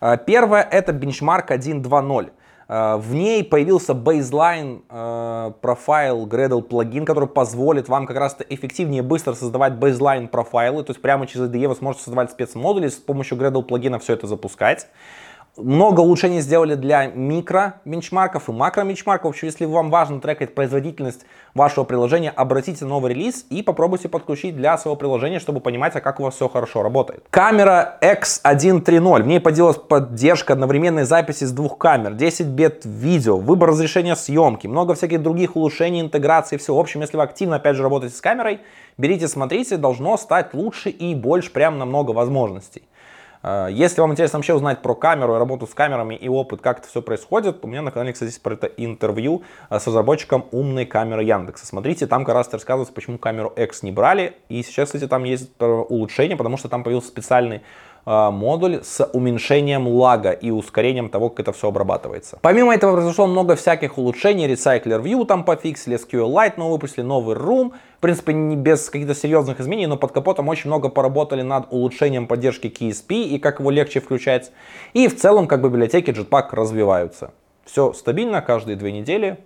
А, 0.00 0.16
первое 0.16 0.62
это 0.62 0.92
бенчмарк 0.92 1.52
1.2.0. 1.52 2.32
А, 2.68 2.96
в 2.96 3.14
ней 3.14 3.44
появился 3.44 3.92
baseline 3.92 4.82
э, 4.88 5.52
профайл 5.60 6.26
Gradle 6.26 6.62
плагин, 6.62 7.04
который 7.04 7.28
позволит 7.28 7.88
вам 7.88 8.06
как 8.06 8.16
раз 8.16 8.36
эффективнее 8.48 9.02
и 9.02 9.06
быстро 9.06 9.34
создавать 9.34 9.74
baseline 9.74 10.28
профайлы. 10.28 10.82
То 10.84 10.92
есть 10.92 11.02
прямо 11.02 11.26
через 11.26 11.48
IDE 11.48 11.68
вы 11.68 11.74
сможете 11.74 12.04
создавать 12.04 12.30
спецмодули, 12.30 12.88
с 12.88 12.94
помощью 12.94 13.38
Gradle 13.38 13.62
плагина 13.62 13.98
все 13.98 14.14
это 14.14 14.26
запускать. 14.26 14.88
Много 15.56 16.00
улучшений 16.00 16.40
сделали 16.40 16.74
для 16.74 17.06
микро 17.06 17.74
бенчмарков 17.84 18.48
и 18.48 18.52
макро 18.52 18.82
бенчмарков. 18.82 19.26
В 19.26 19.28
общем, 19.28 19.46
если 19.46 19.66
вам 19.66 19.88
важно 19.88 20.20
трекать 20.20 20.52
производительность 20.52 21.26
вашего 21.54 21.84
приложения, 21.84 22.30
обратите 22.30 22.84
новый 22.84 23.14
релиз 23.14 23.46
и 23.50 23.62
попробуйте 23.62 24.08
подключить 24.08 24.56
для 24.56 24.76
своего 24.78 24.96
приложения, 24.96 25.38
чтобы 25.38 25.60
понимать, 25.60 25.94
а 25.94 26.00
как 26.00 26.18
у 26.18 26.24
вас 26.24 26.34
все 26.34 26.48
хорошо 26.48 26.82
работает. 26.82 27.22
Камера 27.30 27.98
X130. 28.02 29.22
В 29.22 29.26
ней 29.28 29.38
поделилась 29.38 29.76
поддержка 29.76 30.54
одновременной 30.54 31.04
записи 31.04 31.44
с 31.44 31.52
двух 31.52 31.78
камер, 31.78 32.14
10 32.14 32.46
бит 32.46 32.80
видео, 32.84 33.38
выбор 33.38 33.68
разрешения 33.68 34.16
съемки, 34.16 34.66
много 34.66 34.94
всяких 34.94 35.22
других 35.22 35.54
улучшений, 35.54 36.00
интеграции, 36.00 36.56
все. 36.56 36.74
В 36.74 36.80
общем, 36.80 37.00
если 37.02 37.16
вы 37.16 37.22
активно, 37.22 37.56
опять 37.56 37.76
же, 37.76 37.84
работаете 37.84 38.16
с 38.16 38.20
камерой, 38.20 38.58
берите, 38.98 39.28
смотрите, 39.28 39.76
должно 39.76 40.16
стать 40.16 40.52
лучше 40.52 40.90
и 40.90 41.14
больше, 41.14 41.52
прям 41.52 41.78
намного 41.78 42.10
возможностей. 42.10 42.82
Э, 43.44 43.68
если 43.70 44.00
вам 44.00 44.12
интересно 44.12 44.38
вообще 44.38 44.54
узнать 44.54 44.80
про 44.80 44.94
камеру, 44.94 45.38
работу 45.38 45.66
с 45.66 45.74
камерами 45.74 46.14
и 46.14 46.28
опыт, 46.28 46.62
как 46.62 46.78
это 46.78 46.88
все 46.88 47.02
происходит, 47.02 47.62
у 47.62 47.68
меня 47.68 47.82
на 47.82 47.90
канале, 47.90 48.12
кстати, 48.12 48.36
про 48.40 48.54
это 48.54 48.66
интервью 48.66 49.42
э, 49.68 49.78
с 49.78 49.86
разработчиком 49.86 50.46
умной 50.50 50.86
камеры 50.86 51.22
Яндекса. 51.22 51.66
Смотрите, 51.66 52.06
там 52.06 52.24
как 52.24 52.34
раз 52.34 52.50
рассказывается, 52.50 52.94
почему 52.94 53.18
камеру 53.18 53.52
X 53.54 53.82
не 53.82 53.92
брали. 53.92 54.36
И 54.48 54.62
сейчас, 54.62 54.88
кстати, 54.88 55.06
там 55.06 55.24
есть 55.24 55.50
э, 55.60 55.64
улучшение, 55.64 56.36
потому 56.36 56.56
что 56.56 56.68
там 56.68 56.82
появился 56.82 57.08
специальный 57.08 57.62
модуль 58.06 58.80
с 58.82 59.04
уменьшением 59.12 59.88
лага 59.88 60.30
и 60.30 60.50
ускорением 60.50 61.08
того, 61.08 61.30
как 61.30 61.40
это 61.40 61.52
все 61.52 61.68
обрабатывается. 61.68 62.38
Помимо 62.42 62.74
этого 62.74 62.92
произошло 62.94 63.26
много 63.26 63.56
всяких 63.56 63.98
улучшений. 63.98 64.46
Recycler 64.46 65.02
View 65.02 65.24
там 65.24 65.44
пофиксили, 65.44 65.96
SQLite 65.96 66.54
новый 66.56 66.72
выпустили, 66.72 67.02
новый 67.02 67.36
Room. 67.36 67.72
В 67.98 68.00
принципе, 68.00 68.34
не 68.34 68.56
без 68.56 68.90
каких-то 68.90 69.14
серьезных 69.14 69.60
изменений, 69.60 69.86
но 69.86 69.96
под 69.96 70.12
капотом 70.12 70.48
очень 70.48 70.68
много 70.68 70.90
поработали 70.90 71.42
над 71.42 71.66
улучшением 71.70 72.26
поддержки 72.26 72.66
KSP 72.66 73.22
и 73.22 73.38
как 73.38 73.60
его 73.60 73.70
легче 73.70 74.00
включать. 74.00 74.52
И 74.92 75.08
в 75.08 75.16
целом, 75.16 75.46
как 75.46 75.62
бы 75.62 75.70
библиотеки 75.70 76.10
Jetpack 76.10 76.48
развиваются. 76.52 77.32
Все 77.64 77.94
стабильно, 77.94 78.42
каждые 78.42 78.76
две 78.76 78.92
недели 78.92 79.38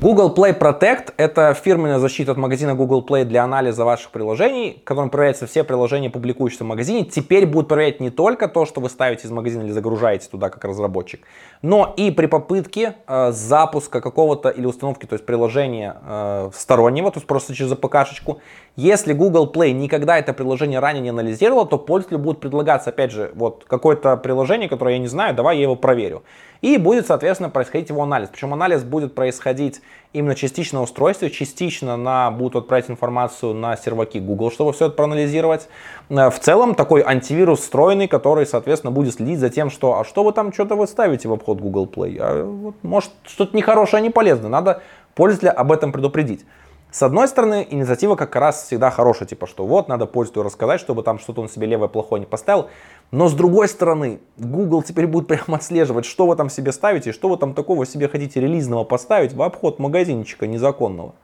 Google 0.00 0.32
Play 0.32 0.56
Protect— 0.56 1.12
это 1.16 1.52
фирменная 1.54 1.98
защита 1.98 2.30
от 2.30 2.38
магазина 2.38 2.76
Google 2.76 3.04
Play 3.04 3.24
для 3.24 3.42
анализа 3.42 3.84
ваших 3.84 4.12
приложений, 4.12 4.80
которым 4.84 5.10
проверяются 5.10 5.48
все 5.48 5.64
приложения, 5.64 6.08
публикующиеся 6.08 6.62
в 6.62 6.68
магазине. 6.68 7.04
Теперь 7.04 7.46
будут 7.46 7.66
проверять 7.66 7.98
не 7.98 8.10
только 8.10 8.46
то, 8.46 8.64
что 8.64 8.80
вы 8.80 8.90
ставите 8.90 9.26
из 9.26 9.32
магазина 9.32 9.62
или 9.62 9.72
загружаете 9.72 10.28
туда 10.30 10.50
как 10.50 10.64
разработчик, 10.64 11.22
но 11.62 11.92
и 11.96 12.12
при 12.12 12.26
попытке 12.26 12.94
э, 13.08 13.32
запуска 13.32 14.00
какого-то 14.00 14.50
или 14.50 14.66
установки, 14.66 15.04
то 15.04 15.14
есть 15.14 15.26
приложения 15.26 15.96
э, 16.06 16.50
стороннего, 16.54 17.10
то 17.10 17.18
есть 17.18 17.26
просто 17.26 17.52
через 17.56 17.72
АПК-шечку. 17.72 18.38
Если 18.76 19.12
Google 19.12 19.50
Play 19.52 19.72
никогда 19.72 20.16
это 20.16 20.32
приложение 20.32 20.78
ранее 20.78 21.02
не 21.02 21.08
анализировал, 21.08 21.66
то 21.66 21.76
пользователю 21.76 22.20
будет 22.20 22.38
предлагаться, 22.38 22.90
опять 22.90 23.10
же, 23.10 23.32
вот 23.34 23.64
какое-то 23.66 24.16
приложение, 24.16 24.68
которое 24.68 24.94
я 24.94 25.00
не 25.00 25.08
знаю, 25.08 25.34
давай 25.34 25.56
я 25.56 25.62
его 25.62 25.74
проверю. 25.74 26.22
И 26.60 26.76
будет, 26.76 27.06
соответственно, 27.06 27.50
происходить 27.50 27.88
его 27.88 28.02
анализ. 28.02 28.28
Причем 28.30 28.52
анализ 28.52 28.82
будет 28.82 29.14
происходить 29.14 29.80
именно 30.12 30.34
частично 30.34 30.78
на 30.78 30.82
устройстве, 30.84 31.30
частично 31.30 31.96
на, 31.96 32.30
будут 32.30 32.64
отправить 32.64 32.90
информацию 32.90 33.54
на 33.54 33.76
серваки 33.76 34.18
Google, 34.18 34.50
чтобы 34.50 34.72
все 34.72 34.86
это 34.86 34.96
проанализировать. 34.96 35.68
Э, 36.08 36.30
в 36.30 36.38
целом 36.40 36.74
такой 36.74 37.02
антивирус 37.02 37.60
встроенный, 37.60 38.08
который, 38.08 38.46
соответственно, 38.46 38.90
будет 38.90 39.14
следить 39.14 39.38
за 39.38 39.50
тем, 39.50 39.70
что 39.70 40.00
а 40.00 40.04
что 40.04 40.24
вы 40.24 40.32
там 40.32 40.52
что-то 40.52 40.74
вы 40.74 40.86
ставите 40.86 41.28
в 41.28 41.32
обход 41.32 41.60
Google 41.60 41.86
Play. 41.86 42.16
А, 42.18 42.44
вот, 42.44 42.74
может 42.82 43.12
что-то 43.24 43.56
нехорошее, 43.56 44.02
не 44.02 44.10
полезное. 44.10 44.50
Надо 44.50 44.82
пользователя 45.14 45.50
об 45.50 45.70
этом 45.72 45.92
предупредить. 45.92 46.44
С 46.90 47.02
одной 47.02 47.28
стороны, 47.28 47.66
инициатива 47.68 48.16
как 48.16 48.34
раз 48.34 48.64
всегда 48.64 48.90
хорошая, 48.90 49.28
типа, 49.28 49.46
что 49.46 49.66
вот, 49.66 49.88
надо 49.88 50.06
пользователю 50.06 50.44
рассказать, 50.44 50.80
чтобы 50.80 51.02
там 51.02 51.18
что-то 51.18 51.42
он 51.42 51.50
себе 51.50 51.66
левое 51.66 51.88
плохое 51.88 52.18
не 52.20 52.26
поставил. 52.26 52.70
Но 53.10 53.28
с 53.28 53.34
другой 53.34 53.68
стороны, 53.68 54.20
Google 54.36 54.82
теперь 54.82 55.06
будет 55.06 55.26
прямо 55.28 55.56
отслеживать, 55.58 56.04
что 56.04 56.26
вы 56.26 56.36
там 56.36 56.50
себе 56.50 56.72
ставите, 56.72 57.12
что 57.12 57.28
вы 57.28 57.36
там 57.36 57.54
такого 57.54 57.86
себе 57.86 58.08
хотите 58.08 58.40
релизного 58.40 58.84
поставить 58.84 59.32
в 59.32 59.42
обход 59.42 59.78
магазинчика 59.78 60.46
незаконного. 60.46 61.14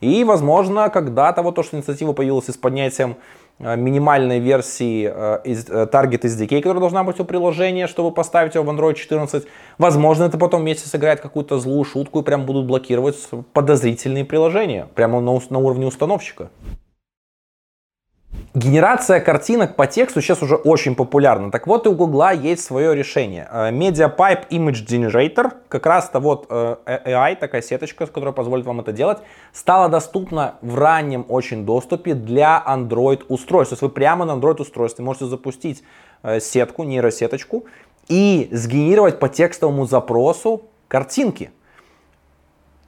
И, 0.00 0.22
возможно, 0.24 0.88
когда-то 0.90 1.42
вот 1.42 1.56
то, 1.56 1.62
что 1.62 1.76
инициатива 1.76 2.12
появилась 2.12 2.46
с 2.46 2.56
поднятием 2.56 3.16
Э, 3.60 3.76
минимальной 3.76 4.38
версии 4.38 5.10
э, 5.12 5.40
э, 5.44 5.86
Target 5.86 6.22
SDK, 6.22 6.58
которая 6.58 6.78
должна 6.78 7.02
быть 7.02 7.18
у 7.18 7.24
приложения, 7.24 7.88
чтобы 7.88 8.12
поставить 8.12 8.54
его 8.54 8.64
в 8.64 8.70
Android 8.70 8.94
14. 8.94 9.46
Возможно, 9.78 10.24
это 10.24 10.38
потом 10.38 10.62
вместе 10.62 10.88
сыграет 10.88 11.20
какую-то 11.20 11.58
злую 11.58 11.84
шутку 11.84 12.20
и 12.20 12.22
прям 12.22 12.46
будут 12.46 12.66
блокировать 12.66 13.16
подозрительные 13.52 14.24
приложения 14.24 14.86
прямо 14.94 15.20
на, 15.20 15.40
на 15.50 15.58
уровне 15.58 15.86
установщика. 15.86 16.50
Генерация 18.54 19.20
картинок 19.20 19.76
по 19.76 19.86
тексту 19.86 20.22
сейчас 20.22 20.42
уже 20.42 20.56
очень 20.56 20.94
популярна. 20.94 21.50
Так 21.50 21.66
вот, 21.66 21.84
и 21.84 21.90
у 21.90 21.92
Гугла 21.92 22.32
есть 22.32 22.64
свое 22.64 22.94
решение. 22.94 23.46
Э, 23.52 23.70
MediaPipe 23.70 24.48
Image 24.48 24.86
Generator, 24.86 25.52
как 25.68 25.84
раз-то 25.84 26.18
вот 26.18 26.46
э, 26.48 26.76
AI, 26.86 27.36
такая 27.36 27.60
сеточка, 27.60 28.06
которая 28.06 28.32
позволит 28.32 28.64
вам 28.64 28.80
это 28.80 28.92
делать, 28.92 29.18
стала 29.52 29.90
доступна 29.90 30.54
в 30.62 30.78
раннем 30.78 31.26
очень 31.28 31.66
доступе 31.66 32.14
для 32.14 32.62
Android 32.66 33.22
устройств. 33.28 33.70
То 33.70 33.74
есть 33.74 33.82
вы 33.82 33.90
прямо 33.90 34.24
на 34.24 34.32
Android 34.32 34.62
устройстве 34.62 35.04
можете 35.04 35.26
запустить 35.26 35.84
э, 36.22 36.40
сетку, 36.40 36.84
нейросеточку 36.84 37.66
и 38.08 38.48
сгенерировать 38.50 39.18
по 39.18 39.28
текстовому 39.28 39.86
запросу 39.86 40.62
картинки. 40.88 41.50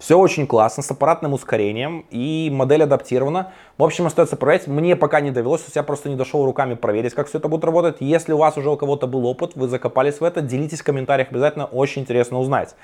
Все 0.00 0.18
очень 0.18 0.46
классно, 0.46 0.82
с 0.82 0.90
аппаратным 0.90 1.34
ускорением, 1.34 2.06
и 2.10 2.48
модель 2.50 2.84
адаптирована. 2.84 3.52
В 3.76 3.84
общем, 3.84 4.06
остается 4.06 4.34
проверять. 4.34 4.66
Мне 4.66 4.96
пока 4.96 5.20
не 5.20 5.30
довелось, 5.30 5.62
я 5.74 5.82
просто 5.82 6.08
не 6.08 6.16
дошел 6.16 6.42
руками 6.46 6.72
проверить, 6.72 7.12
как 7.12 7.28
все 7.28 7.36
это 7.36 7.48
будет 7.48 7.64
работать. 7.64 7.96
Если 8.00 8.32
у 8.32 8.38
вас 8.38 8.56
уже 8.56 8.70
у 8.70 8.78
кого-то 8.78 9.06
был 9.06 9.26
опыт, 9.26 9.52
вы 9.56 9.68
закопались 9.68 10.18
в 10.18 10.24
это, 10.24 10.40
делитесь 10.40 10.80
в 10.80 10.84
комментариях, 10.84 11.28
обязательно 11.30 11.66
очень 11.66 12.00
интересно 12.00 12.40
узнать. 12.40 12.74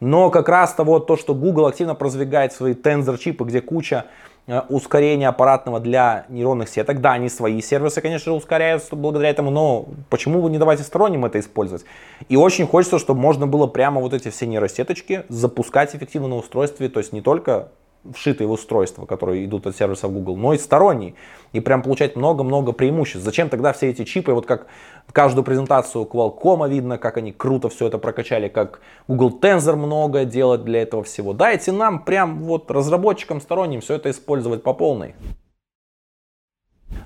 Но 0.00 0.30
как 0.30 0.48
раз-то 0.48 0.82
вот 0.82 1.06
то, 1.06 1.16
что 1.16 1.32
Google 1.32 1.66
активно 1.66 1.94
продвигает 1.94 2.52
свои 2.52 2.74
Tensor 2.74 3.18
чипы, 3.18 3.44
где 3.44 3.60
куча 3.60 4.06
ускорение 4.46 5.28
аппаратного 5.28 5.80
для 5.80 6.26
нейронных 6.28 6.68
сеток. 6.68 7.00
Да, 7.00 7.12
они 7.12 7.28
свои 7.28 7.60
сервисы, 7.60 8.00
конечно 8.00 8.32
же, 8.32 8.36
ускоряются 8.36 8.94
благодаря 8.94 9.30
этому, 9.30 9.50
но 9.50 9.86
почему 10.10 10.40
вы 10.40 10.50
не 10.50 10.58
давайте 10.58 10.82
сторонним 10.82 11.24
это 11.24 11.40
использовать? 11.40 11.84
И 12.28 12.36
очень 12.36 12.66
хочется, 12.66 12.98
чтобы 12.98 13.20
можно 13.20 13.46
было 13.46 13.66
прямо 13.66 14.00
вот 14.00 14.12
эти 14.12 14.28
все 14.28 14.46
нейросеточки 14.46 15.24
запускать 15.28 15.94
эффективно 15.94 16.28
на 16.28 16.36
устройстве, 16.36 16.88
то 16.88 17.00
есть 17.00 17.12
не 17.12 17.22
только 17.22 17.68
вшитые 18.12 18.46
в 18.46 18.52
устройства, 18.52 19.06
которые 19.06 19.44
идут 19.44 19.66
от 19.66 19.76
сервисов 19.76 20.12
Google, 20.12 20.36
но 20.36 20.52
и 20.52 20.58
сторонние. 20.58 21.14
И 21.52 21.60
прям 21.60 21.82
получать 21.82 22.16
много-много 22.16 22.72
преимуществ. 22.72 23.24
Зачем 23.24 23.48
тогда 23.48 23.72
все 23.72 23.88
эти 23.88 24.04
чипы, 24.04 24.32
вот 24.32 24.46
как 24.46 24.66
каждую 25.12 25.44
презентацию 25.44 26.04
Qualcomm 26.04 26.68
видно, 26.68 26.98
как 26.98 27.16
они 27.16 27.32
круто 27.32 27.68
все 27.68 27.86
это 27.86 27.98
прокачали, 27.98 28.48
как 28.48 28.80
Google 29.08 29.38
Tensor 29.40 29.76
много 29.76 30.24
делает 30.24 30.64
для 30.64 30.82
этого 30.82 31.02
всего. 31.04 31.32
Дайте 31.32 31.72
нам 31.72 32.04
прям 32.04 32.42
вот 32.44 32.70
разработчикам 32.70 33.40
сторонним 33.40 33.80
все 33.80 33.94
это 33.94 34.10
использовать 34.10 34.62
по 34.62 34.74
полной. 34.74 35.14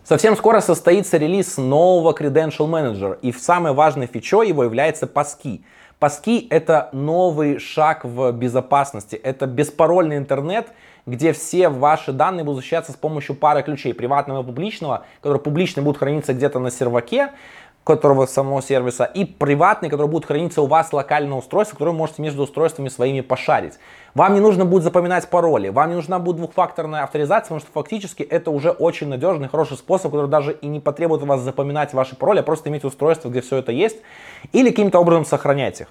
Совсем 0.04 0.37
скоро 0.37 0.61
состоится 0.61 1.16
релиз 1.16 1.56
нового 1.56 2.12
Credential 2.12 2.68
Manager, 2.68 3.18
и 3.20 3.32
самой 3.32 3.72
важной 3.72 4.06
фичой 4.06 4.48
его 4.48 4.64
является 4.64 5.06
Passkey. 5.06 5.62
Паски— 5.98 6.46
это 6.50 6.90
новый 6.92 7.58
шаг 7.58 8.04
в 8.04 8.30
безопасности. 8.30 9.16
Это 9.16 9.46
беспарольный 9.46 10.16
интернет, 10.16 10.68
где 11.06 11.32
все 11.32 11.68
ваши 11.68 12.12
данные 12.12 12.44
будут 12.44 12.61
защищаться 12.61 12.92
с 12.92 12.96
помощью 12.96 13.34
пары 13.34 13.64
ключей, 13.64 13.92
приватного 13.92 14.42
и 14.42 14.46
публичного, 14.46 15.04
которые 15.20 15.42
публично 15.42 15.82
будут 15.82 15.98
храниться 15.98 16.34
где-то 16.34 16.61
на 16.61 16.70
серваке, 16.70 17.32
которого 17.84 18.26
самого 18.26 18.60
сервиса, 18.60 19.04
и 19.04 19.24
приватный, 19.24 19.88
который 19.88 20.08
будет 20.08 20.26
храниться 20.26 20.60
у 20.60 20.66
вас 20.66 20.92
локально 20.92 21.30
на 21.30 21.36
устройстве, 21.38 21.74
который 21.74 21.90
вы 21.90 21.96
можете 21.96 22.20
между 22.20 22.42
устройствами 22.42 22.88
своими 22.88 23.22
пошарить. 23.22 23.78
Вам 24.14 24.34
не 24.34 24.40
нужно 24.40 24.64
будет 24.64 24.82
запоминать 24.82 25.28
пароли, 25.28 25.68
вам 25.70 25.88
не 25.88 25.94
нужна 25.94 26.18
будет 26.18 26.36
двухфакторная 26.36 27.04
авторизация, 27.04 27.44
потому 27.44 27.60
что 27.60 27.70
фактически 27.72 28.22
это 28.22 28.50
уже 28.50 28.70
очень 28.70 29.08
надежный, 29.08 29.48
хороший 29.48 29.78
способ, 29.78 30.12
который 30.12 30.28
даже 30.28 30.52
и 30.52 30.66
не 30.66 30.80
потребует 30.80 31.22
вас 31.22 31.40
запоминать 31.40 31.94
ваши 31.94 32.14
пароли, 32.14 32.40
а 32.40 32.42
просто 32.42 32.68
иметь 32.68 32.84
устройство, 32.84 33.30
где 33.30 33.40
все 33.40 33.56
это 33.56 33.72
есть, 33.72 33.96
или 34.52 34.70
каким-то 34.70 34.98
образом 34.98 35.24
сохранять 35.24 35.80
их. 35.80 35.88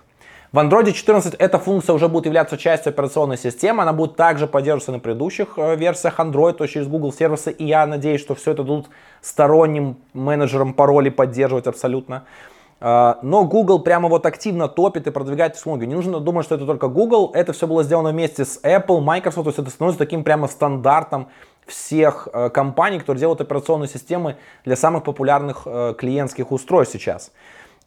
В 0.54 0.60
Android 0.60 0.92
14 0.92 1.34
эта 1.34 1.60
функция 1.60 1.94
уже 1.94 2.08
будет 2.08 2.26
являться 2.26 2.58
частью 2.58 2.92
операционной 2.92 3.38
системы, 3.38 3.84
она 3.84 3.92
будет 3.92 4.16
также 4.16 4.48
поддерживаться 4.48 4.94
на 4.94 5.00
предыдущих 5.00 5.58
э, 5.58 5.76
версиях 5.76 6.20
Android, 6.20 6.54
то 6.54 6.64
есть 6.64 6.74
через 6.74 6.88
Google 6.88 7.12
сервисы, 7.12 7.52
и 7.52 7.66
я 7.66 7.86
надеюсь, 7.86 8.22
что 8.22 8.34
все 8.34 8.52
это 8.52 8.64
будут 8.64 8.88
сторонним 9.22 9.98
менеджером 10.14 10.74
паролей 10.74 11.12
поддерживать 11.12 11.68
абсолютно. 11.68 12.24
А, 12.80 13.20
но 13.24 13.44
Google 13.44 13.80
прямо 13.80 14.08
вот 14.08 14.26
активно 14.26 14.68
топит 14.68 15.08
и 15.08 15.12
продвигает 15.12 15.56
технологию. 15.56 15.90
Не 15.90 15.96
нужно 15.96 16.20
думать, 16.20 16.46
что 16.46 16.56
это 16.56 16.66
только 16.66 16.88
Google. 16.88 17.32
Это 17.34 17.54
все 17.54 17.68
было 17.68 17.84
сделано 17.84 18.12
вместе 18.12 18.46
с 18.46 18.62
Apple, 18.64 19.02
Microsoft. 19.02 19.46
То 19.46 19.50
есть 19.50 19.60
это 19.60 19.70
становится 19.70 20.00
таким 20.00 20.24
прямо 20.24 20.48
стандартом 20.48 21.28
всех 21.66 22.28
э, 22.32 22.50
компаний, 22.50 23.00
которые 23.00 23.20
делают 23.20 23.42
операционные 23.42 23.90
системы 23.90 24.38
для 24.64 24.76
самых 24.76 25.04
популярных 25.04 25.64
э, 25.66 25.96
клиентских 25.98 26.52
устройств 26.52 26.94
сейчас. 26.94 27.32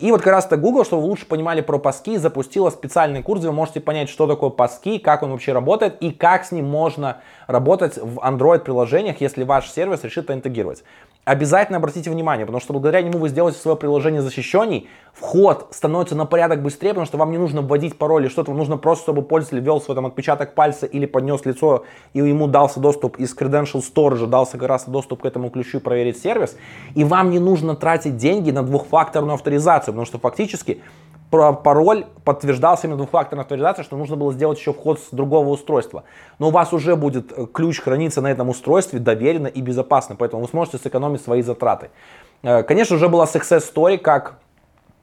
И 0.01 0.11
вот 0.13 0.23
как 0.23 0.33
раз-то 0.33 0.57
Google, 0.57 0.85
чтобы 0.85 1.03
вы 1.03 1.09
лучше 1.09 1.27
понимали 1.27 1.61
про 1.61 1.79
паски, 1.79 2.17
запустила 2.17 2.71
специальный 2.71 3.23
курс, 3.23 3.41
где 3.41 3.49
вы 3.49 3.55
можете 3.55 3.81
понять, 3.81 4.09
что 4.09 4.27
такое 4.27 4.49
паски, 4.49 4.99
как 4.99 5.23
он 5.23 5.31
вообще 5.31 5.53
работает 5.53 5.99
и 6.01 6.11
как 6.11 6.47
с 6.47 6.53
ним 6.53 6.65
можно 6.65 7.19
работать 7.47 7.99
в 7.99 8.19
Android-приложениях, 8.19 9.21
если 9.21 9.45
ваш 9.45 9.71
сервис 9.71 10.03
решит 10.03 10.31
интегрировать 10.31 10.85
обязательно 11.25 11.79
обратите 11.79 12.11
внимание, 12.11 12.47
потому 12.47 12.61
что 12.61 12.73
благодаря 12.73 13.03
нему 13.03 13.19
вы 13.19 13.29
сделаете 13.29 13.59
свое 13.59 13.77
приложение 13.77 14.23
защищенней, 14.23 14.89
вход 15.13 15.69
становится 15.71 16.15
на 16.15 16.25
порядок 16.25 16.63
быстрее, 16.63 16.91
потому 16.91 17.07
что 17.07 17.19
вам 17.19 17.31
не 17.31 17.39
нужно 17.39 17.63
вводить 17.63 17.99
пароль 17.99 18.23
или 18.23 18.29
что-то, 18.31 18.51
вам 18.51 18.59
нужно 18.59 18.79
просто, 18.79 19.05
чтобы 19.05 19.23
пользователь 19.23 19.61
ввел 19.61 19.81
свой 19.81 19.95
там 19.95 20.07
отпечаток 20.07 20.55
пальца 20.55 20.87
или 20.87 21.07
поднес 21.07 21.45
лицо, 21.45 21.85
и 22.15 22.19
ему 22.19 22.47
дался 22.47 22.81
доступ 22.81 23.19
из 23.19 23.37
Credential 23.37 23.83
Storage, 23.83 24.27
дался 24.27 24.59
как 24.59 24.69
раз 24.69 24.85
доступ 24.89 25.23
к 25.23 25.27
этому 25.27 25.51
ключу 25.51 25.81
проверить 25.81 26.21
сервис, 26.21 26.57
и 26.95 27.05
вам 27.05 27.31
не 27.31 27.39
нужно 27.39 27.77
тратить 27.77 28.17
деньги 28.17 28.51
на 28.51 28.63
двухфакторную 28.63 29.35
авторизацию, 29.35 29.93
потому 29.93 30.07
что 30.07 30.19
фактически 30.19 30.83
пароль 31.31 32.07
подтверждался 32.25 32.87
именно 32.87 32.99
двухфакторной 32.99 33.43
авторизацией, 33.43 33.85
что 33.85 33.97
нужно 33.97 34.17
было 34.17 34.33
сделать 34.33 34.59
еще 34.59 34.73
вход 34.73 34.99
с 35.01 35.11
другого 35.13 35.49
устройства. 35.49 36.05
Но 36.39 36.49
у 36.49 36.51
вас 36.51 36.73
уже 36.73 36.97
будет 36.97 37.33
э, 37.37 37.47
ключ 37.53 37.81
храниться 37.81 38.21
на 38.21 38.29
этом 38.29 38.49
устройстве 38.49 38.99
доверенно 38.99 39.47
и 39.47 39.61
безопасно, 39.61 40.17
поэтому 40.17 40.43
вы 40.43 40.49
сможете 40.49 40.79
сэкономить 40.79 41.23
свои 41.23 41.43
затраты. 41.43 41.91
Э, 42.43 42.63
конечно, 42.63 42.97
уже 42.97 43.09
была 43.09 43.25
success 43.27 43.63
story, 43.73 43.99
как 43.99 44.39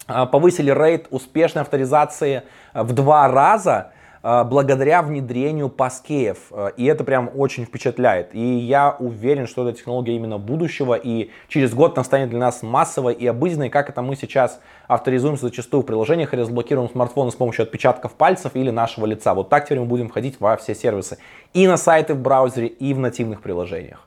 э, 0.08 0.26
повысили 0.26 0.72
рейд 0.72 1.08
успешной 1.12 1.62
авторизации 1.64 2.44
в 2.74 2.92
два 2.94 3.28
раза 3.30 3.72
а, 3.72 3.97
благодаря 4.22 5.02
внедрению 5.02 5.70
паскеев. 5.70 6.38
А, 6.52 6.68
и 6.68 6.86
это 6.86 7.04
прям 7.04 7.30
очень 7.36 7.66
впечатляет. 7.66 8.34
И 8.34 8.58
я 8.60 8.96
уверен, 9.00 9.48
что 9.48 9.68
эта 9.68 9.78
технология 9.78 10.16
именно 10.16 10.38
будущего, 10.38 10.96
и 10.96 11.30
через 11.48 11.74
год 11.74 11.98
она 11.98 12.04
станет 12.04 12.30
для 12.30 12.40
нас 12.40 12.64
массовой 12.64 13.14
и 13.14 13.28
обыденной, 13.28 13.70
как 13.70 13.90
это 13.90 14.02
мы 14.02 14.16
сейчас 14.16 14.60
авторизуемся 14.88 15.48
зачастую 15.48 15.84
в 15.84 15.86
приложениях 15.86 16.34
и 16.34 16.38
разблокируем 16.38 16.90
смартфоны 16.90 17.32
с 17.32 17.36
помощью 17.36 17.64
отпечатков 17.64 18.14
пальцев 18.14 18.52
или 18.56 18.70
нашего 18.70 19.06
лица. 19.06 19.34
Вот 19.34 19.50
так 19.50 19.66
теперь 19.66 19.80
мы 19.80 19.86
будем 19.86 20.10
входить 20.10 20.40
во 20.40 20.56
все 20.58 20.74
сервисы. 20.74 21.18
И 21.54 21.68
на 21.68 21.78
сайты 21.78 22.14
в 22.14 22.22
браузере, 22.22 22.68
и 22.68 22.94
в 22.94 23.00
нативных 23.00 23.42
приложениях. 23.42 24.07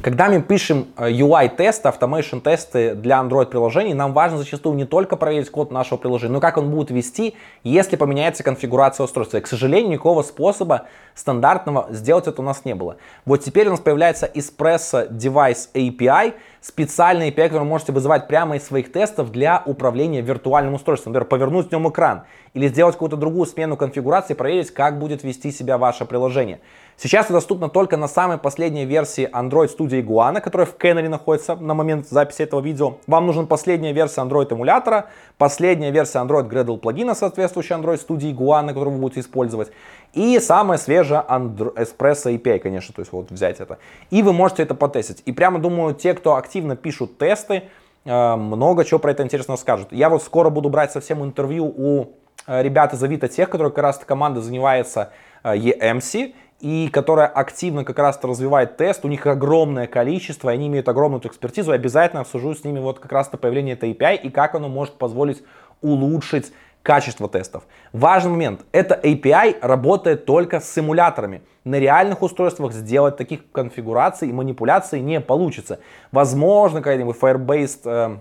Когда 0.00 0.28
мы 0.28 0.40
пишем 0.40 0.86
UI-тесты, 0.96 1.88
э, 1.88 1.92
automation-тесты 1.92 2.94
для 2.94 3.18
Android-приложений, 3.18 3.94
нам 3.94 4.12
важно 4.12 4.38
зачастую 4.38 4.76
не 4.76 4.84
только 4.84 5.16
проверить 5.16 5.50
код 5.50 5.72
нашего 5.72 5.98
приложения, 5.98 6.34
но 6.34 6.40
как 6.40 6.56
он 6.56 6.70
будет 6.70 6.92
вести, 6.92 7.34
если 7.64 7.96
поменяется 7.96 8.44
конфигурация 8.44 9.02
устройства. 9.02 9.38
И, 9.38 9.40
к 9.40 9.48
сожалению, 9.48 9.90
никакого 9.90 10.22
способа 10.22 10.86
стандартного 11.16 11.88
сделать 11.90 12.28
это 12.28 12.40
у 12.40 12.44
нас 12.44 12.64
не 12.64 12.76
было. 12.76 12.98
Вот 13.24 13.38
теперь 13.42 13.66
у 13.66 13.72
нас 13.72 13.80
появляется 13.80 14.26
Espresso 14.32 15.10
Device 15.10 15.68
API, 15.74 16.34
специальный 16.60 17.30
API, 17.30 17.44
который 17.44 17.60
вы 17.60 17.68
можете 17.68 17.92
вызывать 17.92 18.28
прямо 18.28 18.56
из 18.56 18.66
своих 18.66 18.92
тестов 18.92 19.30
для 19.30 19.62
управления 19.64 20.20
виртуальным 20.20 20.74
устройством. 20.74 21.12
Например, 21.12 21.28
повернуть 21.28 21.68
в 21.68 21.72
нем 21.72 21.88
экран 21.88 22.24
или 22.54 22.68
сделать 22.68 22.94
какую-то 22.94 23.16
другую 23.16 23.46
смену 23.46 23.76
конфигурации, 23.76 24.34
проверить, 24.34 24.72
как 24.72 24.98
будет 24.98 25.22
вести 25.22 25.52
себя 25.52 25.78
ваше 25.78 26.04
приложение. 26.04 26.60
Сейчас 27.00 27.26
это 27.26 27.34
доступно 27.34 27.68
только 27.68 27.96
на 27.96 28.08
самой 28.08 28.38
последней 28.38 28.84
версии 28.84 29.30
Android 29.32 29.70
Studio 29.76 30.04
Iguana, 30.04 30.40
которая 30.40 30.66
в 30.66 30.76
Canary 30.76 31.08
находится 31.08 31.54
на 31.54 31.74
момент 31.74 32.08
записи 32.08 32.42
этого 32.42 32.60
видео. 32.60 32.96
Вам 33.06 33.26
нужна 33.26 33.44
последняя 33.44 33.92
версия 33.92 34.22
Android 34.22 34.52
эмулятора, 34.52 35.06
последняя 35.36 35.92
версия 35.92 36.18
Android 36.18 36.50
Gradle 36.50 36.76
плагина, 36.76 37.14
соответствующая 37.14 37.74
Android 37.74 38.04
Studio 38.04 38.34
Iguana, 38.34 38.68
которую 38.68 38.94
вы 38.94 39.00
будете 39.00 39.20
использовать. 39.20 39.70
И 40.12 40.38
самая 40.40 40.78
свежая 40.78 41.24
Andro- 41.28 41.74
Espresso 41.74 42.34
API, 42.34 42.58
конечно, 42.58 42.94
то 42.94 43.00
есть 43.00 43.12
вот 43.12 43.30
взять 43.30 43.60
это. 43.60 43.78
И 44.10 44.22
вы 44.22 44.32
можете 44.32 44.62
это 44.62 44.74
потестить. 44.74 45.22
И 45.26 45.32
прямо 45.32 45.58
думаю, 45.58 45.94
те, 45.94 46.14
кто 46.14 46.36
активно 46.36 46.76
пишут 46.76 47.18
тесты, 47.18 47.64
э, 48.04 48.36
много 48.36 48.84
чего 48.84 48.98
про 48.98 49.10
это 49.10 49.22
интересного 49.22 49.56
скажут. 49.56 49.88
Я 49.92 50.08
вот 50.08 50.22
скоро 50.22 50.50
буду 50.50 50.70
брать 50.70 50.92
совсем 50.92 51.22
интервью 51.24 51.66
у 51.66 52.06
э, 52.46 52.62
ребят 52.62 52.94
из 52.94 53.02
Авито 53.02 53.28
Тех, 53.28 53.50
которые 53.50 53.70
как 53.70 53.84
раз 53.84 53.98
команда 53.98 54.40
занимается 54.40 55.12
э, 55.44 55.56
EMC, 55.56 56.34
и 56.60 56.88
которая 56.92 57.28
активно 57.28 57.84
как 57.84 57.98
раз 57.98 58.18
развивает 58.22 58.76
тест, 58.76 59.04
у 59.04 59.08
них 59.08 59.26
огромное 59.26 59.86
количество, 59.86 60.50
они 60.50 60.66
имеют 60.66 60.88
огромную 60.88 61.24
экспертизу, 61.24 61.70
обязательно 61.70 62.22
обсужу 62.22 62.54
с 62.54 62.64
ними 62.64 62.80
вот 62.80 62.98
как 62.98 63.12
раз-то 63.12 63.36
появление 63.36 63.74
этой 63.74 63.92
API 63.92 64.16
и 64.16 64.30
как 64.30 64.54
оно 64.54 64.68
может 64.68 64.94
позволить 64.94 65.42
улучшить 65.80 66.52
качество 66.88 67.28
тестов. 67.28 67.64
Важный 67.92 68.30
момент, 68.30 68.60
эта 68.72 68.94
API 68.94 69.58
работает 69.60 70.24
только 70.24 70.58
с 70.58 70.72
симуляторами. 70.72 71.42
На 71.64 71.78
реальных 71.78 72.22
устройствах 72.22 72.72
сделать 72.72 73.18
таких 73.18 73.40
конфигураций 73.52 74.30
и 74.30 74.32
манипуляций 74.32 75.00
не 75.00 75.20
получится. 75.20 75.80
Возможно, 76.12 76.78
какая-нибудь 76.78 77.14
Firebase 77.20 78.20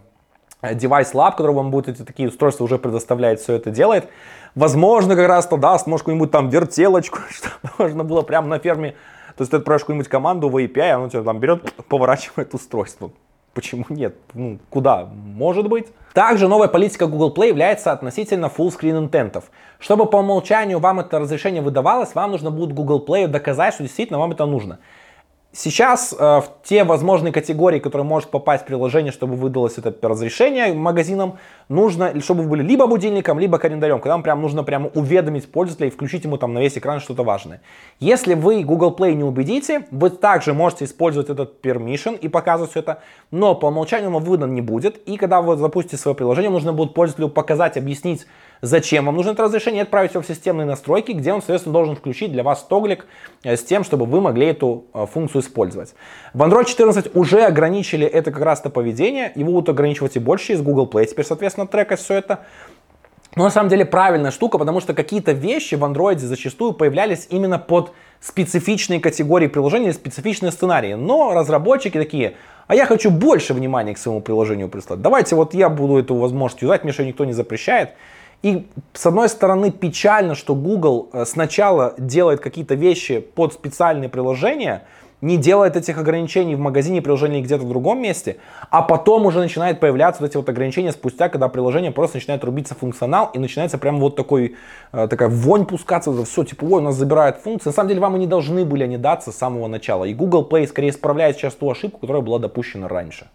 э, 0.64 0.74
Device 0.74 1.14
Lab, 1.14 1.32
который 1.38 1.56
вам 1.56 1.72
будет 1.72 1.88
эти 1.88 2.04
такие 2.04 2.28
устройства 2.28 2.66
уже 2.66 2.78
предоставляет, 2.78 3.40
все 3.40 3.54
это 3.54 3.72
делает. 3.72 4.10
Возможно, 4.54 5.16
как 5.16 5.30
раз-то 5.30 5.56
даст, 5.56 5.88
может, 5.88 6.04
какую-нибудь 6.04 6.32
там 6.32 6.50
вертелочку, 6.50 7.20
чтобы 7.30 7.56
можно 7.78 8.04
было 8.04 8.22
прямо 8.22 8.50
на 8.50 8.60
ферме. 8.60 8.96
То 9.38 9.44
есть 9.44 9.52
ты 9.52 9.58
отправишь 9.58 9.84
какую-нибудь 9.84 10.10
команду 10.10 10.50
в 10.50 10.58
API, 10.58 10.90
оно 10.90 11.08
тебя 11.08 11.24
там 11.24 11.40
берет, 11.40 11.74
поворачивает 11.88 12.54
устройство. 12.54 13.12
Почему 13.58 13.86
нет? 13.90 14.16
Ну, 14.36 14.60
куда? 14.70 15.06
Может 15.06 15.68
быть. 15.68 15.88
Также 16.14 16.48
новая 16.48 16.68
политика 16.68 17.08
Google 17.08 17.34
Play 17.36 17.48
является 17.48 17.92
относительно 17.92 18.52
full 18.56 18.68
screen 18.68 19.00
интентов. 19.00 19.46
Чтобы 19.80 20.06
по 20.06 20.18
умолчанию 20.18 20.78
вам 20.78 21.00
это 21.00 21.18
разрешение 21.18 21.64
выдавалось, 21.64 22.14
вам 22.14 22.30
нужно 22.30 22.52
будет 22.52 22.74
Google 22.74 23.04
Play 23.04 23.26
доказать, 23.26 23.74
что 23.74 23.82
действительно 23.82 24.20
вам 24.20 24.34
это 24.34 24.46
нужно. 24.46 24.78
Сейчас 25.54 26.14
э, 26.14 26.18
в 26.18 26.52
те 26.64 26.84
возможные 26.84 27.34
категории, 27.34 27.80
которые 27.80 28.06
может 28.06 28.30
попасть 28.30 28.66
приложение, 28.66 29.12
чтобы 29.12 29.36
выдалось 29.36 29.78
это 29.78 29.96
разрешение 30.08 30.74
магазинам, 30.74 31.38
нужно, 31.68 32.20
чтобы 32.22 32.44
были 32.44 32.62
либо 32.62 32.86
будильником, 32.86 33.40
либо 33.40 33.58
календарем, 33.58 34.00
когда 34.00 34.14
вам 34.14 34.24
прям 34.24 34.42
нужно 34.42 34.64
прямо 34.64 34.90
уведомить 34.94 35.52
пользователя 35.52 35.88
и 35.88 35.90
включить 35.90 36.26
ему 36.26 36.38
там 36.38 36.54
на 36.54 36.60
весь 36.60 36.78
экран 36.78 37.00
что-то 37.00 37.24
важное. 37.24 37.62
Если 38.00 38.36
вы 38.36 38.64
Google 38.64 38.96
Play 38.96 39.14
не 39.16 39.24
убедите, 39.24 39.88
вы 39.90 40.12
также 40.12 40.54
можете 40.54 40.86
использовать 40.86 41.30
этот 41.30 41.66
permission 41.66 42.16
и 42.20 42.28
показывать 42.28 42.72
все 42.72 42.82
это, 42.82 43.02
но 43.32 43.56
по 43.56 43.68
умолчанию 43.68 44.14
он 44.14 44.24
выдан 44.24 44.54
не 44.54 44.62
будет. 44.62 44.98
И 45.08 45.18
когда 45.18 45.42
вы 45.42 45.56
запустите 45.56 45.98
свое 45.98 46.14
приложение, 46.14 46.52
нужно 46.52 46.74
будет 46.74 46.94
пользователю 46.94 47.30
показать, 47.30 47.78
объяснить, 47.78 48.28
зачем 48.62 49.06
вам 49.06 49.16
нужно 49.16 49.32
это 49.32 49.44
разрешение, 49.44 49.84
отправить 49.84 50.14
его 50.14 50.24
в 50.24 50.28
системные 50.28 50.66
настройки, 50.66 51.12
где 51.12 51.34
он, 51.34 51.42
соответственно, 51.42 51.74
должен 51.74 51.96
включить 51.96 52.32
для 52.32 52.44
вас 52.44 52.64
тоглик 52.64 53.06
э, 53.44 53.56
с 53.56 53.64
тем, 53.64 53.84
чтобы 53.84 54.06
вы 54.06 54.22
могли 54.22 54.48
эту 54.48 54.86
э, 54.94 55.06
функцию 55.12 55.42
использовать. 55.42 55.94
В 56.34 56.42
Android 56.42 56.66
14 56.66 57.16
уже 57.16 57.44
ограничили 57.44 58.06
это 58.06 58.32
как 58.32 58.42
раз-то 58.42 58.70
поведение, 58.70 59.32
его 59.36 59.52
будут 59.52 59.70
ограничивать 59.70 60.16
и 60.16 60.20
больше 60.20 60.54
из 60.54 60.62
Google 60.62 60.90
Play, 60.92 61.06
теперь, 61.06 61.26
соответственно, 61.26 61.68
трекать 61.68 62.00
все 62.00 62.16
это. 62.16 62.46
Но 63.38 63.44
на 63.44 63.52
самом 63.52 63.70
деле 63.70 63.86
правильная 63.86 64.32
штука, 64.32 64.58
потому 64.58 64.80
что 64.80 64.96
какие-то 64.96 65.32
вещи 65.32 65.76
в 65.76 65.84
Android 65.84 66.18
зачастую 66.18 66.74
появлялись 66.74 67.28
именно 67.30 67.60
под 67.60 67.92
специфичные 68.20 69.00
категории 69.00 69.46
приложения, 69.46 69.94
специфичные 69.94 70.52
сценарии. 70.52 70.96
Но 70.96 71.34
разработчики 71.34 72.00
такие, 72.00 72.34
а 72.66 72.74
я 72.74 72.88
хочу 72.88 73.12
больше 73.12 73.54
внимания 73.54 73.94
к 73.94 74.00
своему 74.00 74.22
приложению 74.22 74.70
прислать. 74.70 75.02
Давайте 75.02 75.36
вот 75.36 75.54
я 75.54 75.70
буду 75.70 75.98
эту 75.98 76.16
возможность 76.16 76.64
юзать, 76.64 76.84
мне 76.84 76.94
что 76.94 77.06
никто 77.06 77.26
не 77.26 77.34
запрещает. 77.34 77.92
И 78.44 78.68
с 78.94 79.06
одной 79.06 79.30
стороны 79.30 79.72
печально, 79.72 80.36
что 80.36 80.54
Google 80.56 81.10
э, 81.12 81.26
сначала 81.26 81.96
делает 81.98 82.40
какие-то 82.40 82.76
вещи 82.76 83.20
под 83.20 83.54
специальные 83.54 84.10
приложения, 84.10 84.84
не 85.22 85.38
делает 85.38 85.76
этих 85.76 85.98
ограничений 85.98 86.56
в 86.56 86.60
магазине 86.60 87.02
приложений 87.02 87.42
где-то 87.42 87.64
в 87.64 87.70
другом 87.70 88.00
месте, 88.00 88.38
а 88.70 88.84
потом 88.84 89.26
уже 89.26 89.40
начинает 89.40 89.80
появляться 89.80 90.22
вот 90.22 90.30
эти 90.30 90.38
вот 90.38 90.48
ограничения 90.48 90.92
спустя, 90.92 91.30
когда 91.30 91.48
приложение 91.48 91.92
просто 91.92 92.18
начинает 92.18 92.44
рубиться 92.44 92.76
функционал 92.76 93.32
и 93.34 93.40
начинается 93.40 93.80
прям 93.80 94.00
вот 94.00 94.16
такой, 94.16 94.56
э, 94.92 95.08
такая 95.08 95.30
вонь 95.30 95.66
пускаться, 95.66 96.12
все, 96.24 96.44
типа, 96.44 96.66
ой, 96.66 96.74
у 96.74 96.82
нас 96.82 96.96
забирают 96.96 97.38
функции. 97.38 97.70
На 97.70 97.74
самом 97.74 97.90
деле 97.90 98.02
вам 98.02 98.16
и 98.16 98.20
не 98.20 98.28
должны 98.28 98.64
были 98.64 98.84
они 98.84 98.98
даться 98.98 99.32
с 99.32 99.36
самого 99.36 99.68
начала. 99.68 100.06
И 100.06 100.14
Google 100.14 100.48
Play 100.50 100.68
скорее 100.68 100.90
исправляет 100.90 101.38
сейчас 101.38 101.56
ту 101.56 101.72
ошибку, 101.72 102.00
которая 102.00 102.22
была 102.22 102.38
допущена 102.38 102.88
раньше. 102.88 103.28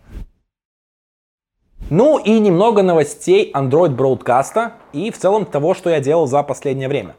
Ну 1.94 2.16
и 2.16 2.38
немного 2.38 2.82
новостей 2.82 3.52
Android 3.54 3.94
Broadcast 3.94 4.70
и 4.94 5.10
в 5.10 5.18
целом 5.18 5.44
того, 5.44 5.74
что 5.74 5.90
я 5.90 6.00
делал 6.00 6.26
за 6.26 6.42
последнее 6.42 6.88
время. 6.88 7.16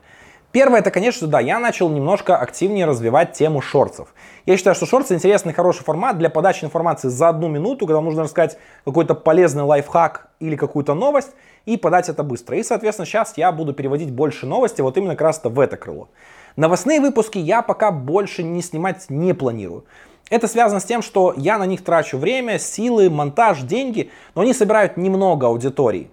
Первое, 0.51 0.79
это, 0.79 0.89
конечно, 0.89 1.27
да, 1.27 1.39
я 1.39 1.59
начал 1.59 1.89
немножко 1.89 2.37
активнее 2.37 2.87
развивать 2.87 3.33
тему 3.33 3.61
шорцев. 3.61 4.15
Я 4.47 4.57
считаю, 4.57 4.75
что 4.75 4.87
шорты 4.87 5.13
интересный, 5.13 5.53
хороший 5.53 5.83
формат 5.83 6.17
для 6.17 6.31
подачи 6.31 6.65
информации 6.65 7.09
за 7.09 7.29
одну 7.29 7.49
минуту, 7.49 7.85
когда 7.85 8.01
нужно 8.01 8.23
рассказать 8.23 8.57
какой-то 8.83 9.13
полезный 9.13 9.61
лайфхак 9.61 10.29
или 10.39 10.55
какую-то 10.55 10.95
новость, 10.95 11.29
и 11.67 11.77
подать 11.77 12.09
это 12.09 12.23
быстро. 12.23 12.57
И, 12.57 12.63
соответственно, 12.63 13.05
сейчас 13.05 13.37
я 13.37 13.51
буду 13.51 13.73
переводить 13.73 14.09
больше 14.09 14.47
новости 14.47 14.81
вот 14.81 14.97
именно 14.97 15.13
как 15.13 15.21
раз 15.21 15.41
в 15.43 15.59
это 15.59 15.77
крыло. 15.77 16.09
Новостные 16.55 16.99
выпуски 16.99 17.37
я 17.37 17.61
пока 17.61 17.91
больше 17.91 18.41
не 18.41 18.63
снимать 18.63 19.05
не 19.09 19.33
планирую. 19.33 19.85
Это 20.33 20.47
связано 20.47 20.79
с 20.79 20.83
тем, 20.83 21.03
что 21.03 21.31
я 21.37 21.59
на 21.59 21.67
них 21.67 21.83
трачу 21.83 22.17
время, 22.17 22.57
силы, 22.57 23.07
монтаж, 23.07 23.61
деньги, 23.61 24.09
но 24.33 24.41
они 24.41 24.55
собирают 24.55 24.97
немного 24.97 25.45
аудитории. 25.45 26.09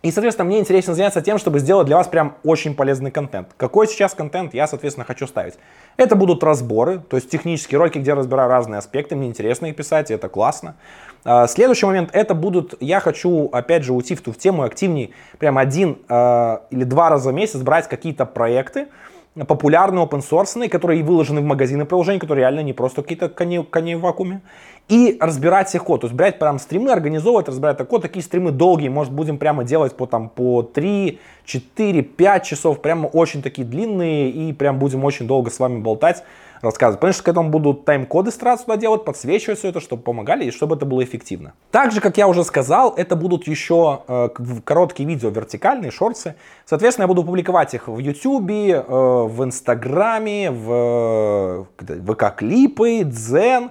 И, 0.00 0.10
соответственно, 0.10 0.46
мне 0.46 0.58
интересно 0.58 0.94
заняться 0.94 1.20
тем, 1.20 1.36
чтобы 1.36 1.58
сделать 1.58 1.86
для 1.86 1.98
вас 1.98 2.08
прям 2.08 2.36
очень 2.44 2.74
полезный 2.74 3.10
контент. 3.10 3.48
Какой 3.58 3.86
сейчас 3.88 4.14
контент 4.14 4.54
я, 4.54 4.66
соответственно, 4.66 5.04
хочу 5.04 5.26
ставить? 5.26 5.58
Это 5.98 6.16
будут 6.16 6.42
разборы, 6.42 7.00
то 7.00 7.16
есть 7.16 7.28
технические 7.28 7.78
ролики, 7.78 7.98
где 7.98 8.12
я 8.12 8.14
разбираю 8.14 8.48
разные 8.48 8.78
аспекты, 8.78 9.16
мне 9.16 9.28
интересно 9.28 9.66
их 9.66 9.76
писать, 9.76 10.10
и 10.10 10.14
это 10.14 10.30
классно. 10.30 10.76
А, 11.22 11.46
следующий 11.46 11.84
момент, 11.84 12.08
это 12.14 12.34
будут, 12.34 12.76
я 12.80 13.00
хочу, 13.00 13.50
опять 13.52 13.84
же, 13.84 13.92
уйти 13.92 14.14
в 14.14 14.22
ту 14.22 14.32
в 14.32 14.38
тему 14.38 14.62
активнее, 14.62 15.10
прям 15.38 15.58
один 15.58 15.98
э, 16.08 16.58
или 16.70 16.84
два 16.84 17.10
раза 17.10 17.28
в 17.28 17.34
месяц 17.34 17.60
брать 17.60 17.86
какие-то 17.86 18.24
проекты, 18.24 18.88
популярные, 19.34 20.04
open 20.04 20.20
source, 20.20 20.68
которые 20.68 21.02
выложены 21.02 21.40
в 21.40 21.44
магазины 21.44 21.84
приложений, 21.84 22.18
которые 22.18 22.42
реально 22.42 22.60
не 22.60 22.72
просто 22.72 23.02
какие-то 23.02 23.28
кони, 23.28 23.62
кони 23.62 23.94
в 23.94 24.00
вакууме, 24.00 24.42
и 24.88 25.16
разбирать 25.20 25.74
их 25.74 25.84
код. 25.84 26.02
То 26.02 26.06
есть 26.06 26.16
брать 26.16 26.38
прям 26.38 26.58
стримы, 26.58 26.92
организовывать, 26.92 27.48
разбирать 27.48 27.76
этот 27.76 27.88
код. 27.88 28.02
Такие 28.02 28.22
стримы 28.22 28.50
долгие, 28.50 28.88
может 28.88 29.12
будем 29.12 29.38
прямо 29.38 29.64
делать 29.64 29.96
по, 29.96 30.06
там, 30.06 30.28
по 30.28 30.62
3, 30.62 31.18
4, 31.44 32.02
5 32.02 32.44
часов, 32.44 32.82
прямо 32.82 33.06
очень 33.06 33.42
такие 33.42 33.66
длинные, 33.66 34.30
и 34.30 34.52
прям 34.52 34.78
будем 34.78 35.04
очень 35.04 35.26
долго 35.26 35.50
с 35.50 35.58
вами 35.58 35.80
болтать 35.80 36.24
рассказывать. 36.62 37.00
Потому 37.00 37.12
что 37.12 37.22
к 37.24 37.28
этому 37.28 37.50
будут 37.50 37.84
тайм-коды 37.84 38.30
стараться 38.30 38.64
туда 38.64 38.78
делать, 38.78 39.04
подсвечивать 39.04 39.58
все 39.58 39.68
это, 39.68 39.80
чтобы 39.80 40.02
помогали 40.02 40.44
и 40.44 40.50
чтобы 40.50 40.76
это 40.76 40.86
было 40.86 41.04
эффективно. 41.04 41.52
Также, 41.70 42.00
как 42.00 42.16
я 42.16 42.28
уже 42.28 42.44
сказал, 42.44 42.94
это 42.96 43.16
будут 43.16 43.46
еще 43.46 44.02
э, 44.08 44.28
короткие 44.64 45.08
видео 45.08 45.28
вертикальные, 45.28 45.90
шорты. 45.90 46.36
Соответственно, 46.64 47.04
я 47.04 47.08
буду 47.08 47.24
публиковать 47.24 47.74
их 47.74 47.88
в 47.88 47.98
YouTube, 47.98 48.50
э, 48.50 48.82
в 48.82 49.44
Инстаграме, 49.44 50.50
в 50.50 51.66
ВК-клипы, 51.78 53.02
Дзен. 53.04 53.70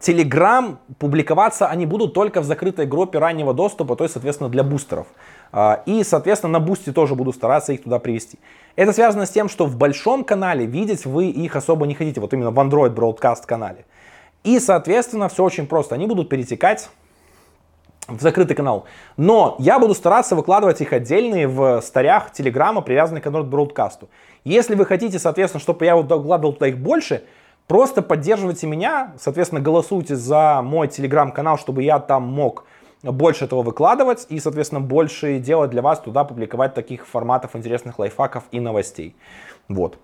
Телеграм 0.00 0.78
публиковаться 1.00 1.66
они 1.66 1.84
будут 1.84 2.14
только 2.14 2.40
в 2.40 2.44
закрытой 2.44 2.86
группе 2.86 3.18
раннего 3.18 3.52
доступа, 3.52 3.96
то 3.96 4.04
есть, 4.04 4.12
соответственно, 4.12 4.48
для 4.48 4.62
бустеров. 4.62 5.08
А, 5.52 5.82
и, 5.86 6.04
соответственно, 6.04 6.54
на 6.54 6.60
бусте 6.60 6.92
тоже 6.92 7.14
буду 7.14 7.32
стараться 7.32 7.72
их 7.72 7.82
туда 7.82 7.98
привести. 7.98 8.38
Это 8.76 8.92
связано 8.92 9.26
с 9.26 9.30
тем, 9.30 9.48
что 9.48 9.66
в 9.66 9.76
большом 9.76 10.24
канале 10.24 10.66
видеть 10.66 11.06
вы 11.06 11.26
их 11.26 11.56
особо 11.56 11.86
не 11.86 11.94
хотите, 11.94 12.20
вот 12.20 12.32
именно 12.32 12.50
в 12.50 12.58
Android 12.58 12.94
Broadcast 12.94 13.46
канале. 13.46 13.84
И, 14.44 14.60
соответственно, 14.60 15.28
все 15.28 15.44
очень 15.44 15.66
просто. 15.66 15.94
Они 15.94 16.06
будут 16.06 16.28
перетекать 16.28 16.90
в 18.06 18.20
закрытый 18.22 18.56
канал. 18.56 18.84
Но 19.16 19.56
я 19.58 19.78
буду 19.78 19.94
стараться 19.94 20.34
выкладывать 20.34 20.80
их 20.80 20.92
отдельные 20.92 21.46
в 21.46 21.80
старях 21.82 22.32
Телеграма, 22.32 22.80
привязанных 22.80 23.22
к 23.22 23.26
Android 23.26 23.48
Broadcast. 23.48 24.08
Если 24.44 24.74
вы 24.74 24.86
хотите, 24.86 25.18
соответственно, 25.18 25.60
чтобы 25.60 25.84
я 25.84 25.96
выкладывал 25.96 26.54
туда 26.54 26.68
их 26.68 26.78
больше, 26.78 27.24
просто 27.66 28.00
поддерживайте 28.00 28.66
меня, 28.66 29.12
соответственно, 29.18 29.60
голосуйте 29.60 30.16
за 30.16 30.62
мой 30.62 30.88
Телеграм-канал, 30.88 31.58
чтобы 31.58 31.82
я 31.82 31.98
там 31.98 32.22
мог 32.22 32.64
больше 33.02 33.44
этого 33.44 33.62
выкладывать 33.62 34.26
и, 34.28 34.40
соответственно, 34.40 34.80
больше 34.80 35.38
делать 35.38 35.70
для 35.70 35.82
вас 35.82 36.00
туда, 36.00 36.24
публиковать 36.24 36.74
таких 36.74 37.06
форматов 37.06 37.54
интересных 37.54 37.98
лайфхаков 37.98 38.44
и 38.50 38.60
новостей. 38.60 39.14
Вот. 39.68 39.98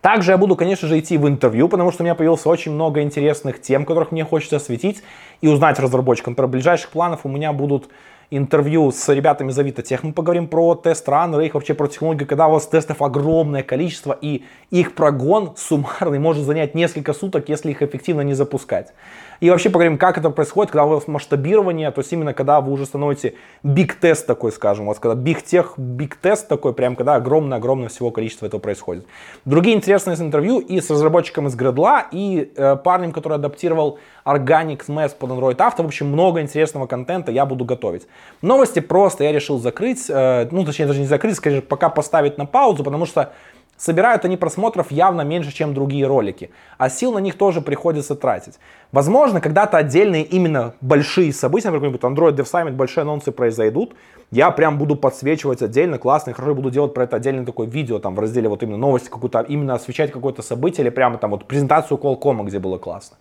Также 0.00 0.32
я 0.32 0.38
буду, 0.38 0.56
конечно 0.56 0.88
же, 0.88 0.98
идти 0.98 1.16
в 1.16 1.26
интервью, 1.26 1.68
потому 1.68 1.90
что 1.90 2.02
у 2.02 2.04
меня 2.04 2.14
появилось 2.14 2.46
очень 2.46 2.72
много 2.72 3.02
интересных 3.02 3.60
тем, 3.60 3.84
которых 3.84 4.12
мне 4.12 4.24
хочется 4.24 4.56
осветить 4.56 5.02
и 5.40 5.48
узнать 5.48 5.78
разработчикам. 5.78 6.34
Про 6.34 6.46
ближайших 6.46 6.90
планов 6.90 7.20
у 7.24 7.28
меня 7.28 7.52
будут 7.52 7.88
интервью 8.30 8.90
с 8.90 9.08
ребятами 9.12 9.50
из 9.50 9.58
Авито 9.58 9.82
Тех. 9.82 10.02
Мы 10.02 10.12
поговорим 10.12 10.48
про 10.48 10.74
тест-раннеры, 10.74 11.46
их 11.46 11.54
вообще 11.54 11.74
про 11.74 11.86
технологию, 11.86 12.26
когда 12.26 12.48
у 12.48 12.52
вас 12.52 12.66
тестов 12.66 13.02
огромное 13.02 13.62
количество, 13.62 14.16
и 14.20 14.44
их 14.70 14.94
прогон 14.94 15.54
суммарный 15.56 16.18
может 16.18 16.44
занять 16.44 16.74
несколько 16.74 17.12
суток, 17.12 17.48
если 17.48 17.70
их 17.70 17.82
эффективно 17.82 18.22
не 18.22 18.34
запускать. 18.34 18.92
И 19.40 19.50
вообще 19.50 19.68
поговорим, 19.68 19.98
как 19.98 20.16
это 20.18 20.30
происходит, 20.30 20.72
когда 20.72 20.86
у 20.86 20.88
вас 20.88 21.06
масштабирование, 21.08 21.90
то 21.90 22.00
есть 22.00 22.12
именно 22.12 22.32
когда 22.32 22.60
вы 22.60 22.72
уже 22.72 22.86
становите 22.86 23.34
big 23.62 23.92
тест 24.00 24.26
такой, 24.26 24.50
скажем, 24.50 24.86
вот 24.86 24.98
когда 24.98 25.14
big 25.14 25.42
тех, 25.42 25.74
big 25.76 26.14
тест 26.20 26.48
такой, 26.48 26.72
прям 26.72 26.96
когда 26.96 27.16
огромное-огромное 27.16 27.88
всего 27.88 28.10
количества 28.10 28.46
этого 28.46 28.60
происходит. 28.60 29.06
Другие 29.44 29.76
интересные 29.76 30.16
интервью 30.16 30.60
и 30.60 30.80
с 30.80 30.90
разработчиком 30.90 31.46
из 31.48 31.56
Gradle, 31.56 32.04
и 32.10 32.52
э, 32.56 32.76
парнем, 32.76 33.12
который 33.12 33.34
адаптировал 33.34 33.98
Organic 34.26 34.86
Mesh 34.88 35.16
под 35.16 35.30
Android 35.30 35.56
Auto. 35.56 35.82
В 35.82 35.86
общем, 35.86 36.08
много 36.08 36.40
интересного 36.40 36.86
контента 36.86 37.30
я 37.30 37.46
буду 37.46 37.64
готовить. 37.64 38.06
Новости 38.42 38.80
просто 38.80 39.24
я 39.24 39.32
решил 39.32 39.58
закрыть, 39.58 40.06
э, 40.08 40.48
ну 40.50 40.64
точнее 40.64 40.86
даже 40.86 41.00
не 41.00 41.06
закрыть, 41.06 41.36
скорее 41.36 41.62
пока 41.62 41.88
поставить 41.88 42.36
на 42.36 42.46
паузу, 42.46 42.82
потому 42.82 43.06
что 43.06 43.32
Собирают 43.76 44.24
они 44.24 44.36
просмотров 44.36 44.90
явно 44.90 45.22
меньше, 45.22 45.52
чем 45.52 45.74
другие 45.74 46.06
ролики, 46.06 46.50
а 46.78 46.88
сил 46.88 47.12
на 47.12 47.18
них 47.18 47.36
тоже 47.36 47.60
приходится 47.60 48.14
тратить. 48.14 48.58
Возможно, 48.90 49.40
когда-то 49.40 49.76
отдельные 49.76 50.22
именно 50.22 50.74
большие 50.80 51.32
события, 51.32 51.70
например, 51.70 51.96
Android 51.96 52.34
Dev 52.34 52.44
Summit, 52.44 52.72
большие 52.72 53.02
анонсы 53.02 53.32
произойдут, 53.32 53.94
я 54.30 54.50
прям 54.50 54.78
буду 54.78 54.96
подсвечивать 54.96 55.62
отдельно, 55.62 55.98
классно 55.98 56.30
и 56.30 56.32
хорошо, 56.32 56.54
буду 56.54 56.70
делать 56.70 56.94
про 56.94 57.04
это 57.04 57.16
отдельное 57.16 57.44
такое 57.44 57.68
видео, 57.68 57.98
там 57.98 58.14
в 58.14 58.20
разделе 58.20 58.48
вот 58.48 58.62
именно 58.62 58.78
новости 58.78 59.08
какую-то, 59.08 59.40
именно 59.40 59.74
освещать 59.74 60.10
какое-то 60.10 60.42
событие 60.42 60.82
или 60.82 60.90
прямо 60.90 61.18
там 61.18 61.30
вот 61.30 61.46
презентацию 61.46 61.98
Qualcomm, 61.98 62.44
где 62.44 62.58
было 62.58 62.78
классно. 62.78 63.18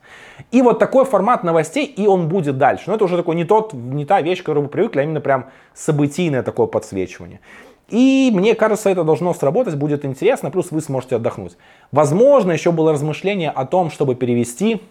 И 0.51 0.61
вот 0.61 0.79
такой 0.79 1.05
формат 1.05 1.43
новостей, 1.43 1.85
и 1.85 2.07
он 2.07 2.27
будет 2.27 2.57
дальше. 2.57 2.85
Но 2.87 2.95
это 2.95 3.05
уже 3.05 3.17
такой 3.17 3.35
не 3.35 3.43
тот, 3.43 3.73
не 3.73 4.05
та 4.05 4.21
вещь, 4.21 4.41
к 4.41 4.45
которой 4.45 4.63
вы 4.63 4.67
привыкли, 4.67 5.01
а 5.01 5.03
именно 5.03 5.21
прям 5.21 5.49
событийное 5.73 6.41
такое 6.41 6.67
подсвечивание. 6.67 7.39
И 7.89 8.31
мне 8.33 8.55
кажется, 8.55 8.89
это 8.89 9.03
должно 9.03 9.33
сработать, 9.33 9.75
будет 9.75 10.05
интересно, 10.05 10.49
плюс 10.49 10.71
вы 10.71 10.81
сможете 10.81 11.17
отдохнуть. 11.17 11.55
Возможно, 11.91 12.51
еще 12.51 12.71
было 12.71 12.91
размышление 12.91 13.51
о 13.51 13.65
том, 13.65 13.91
чтобы 13.91 14.15
перевести 14.15 14.81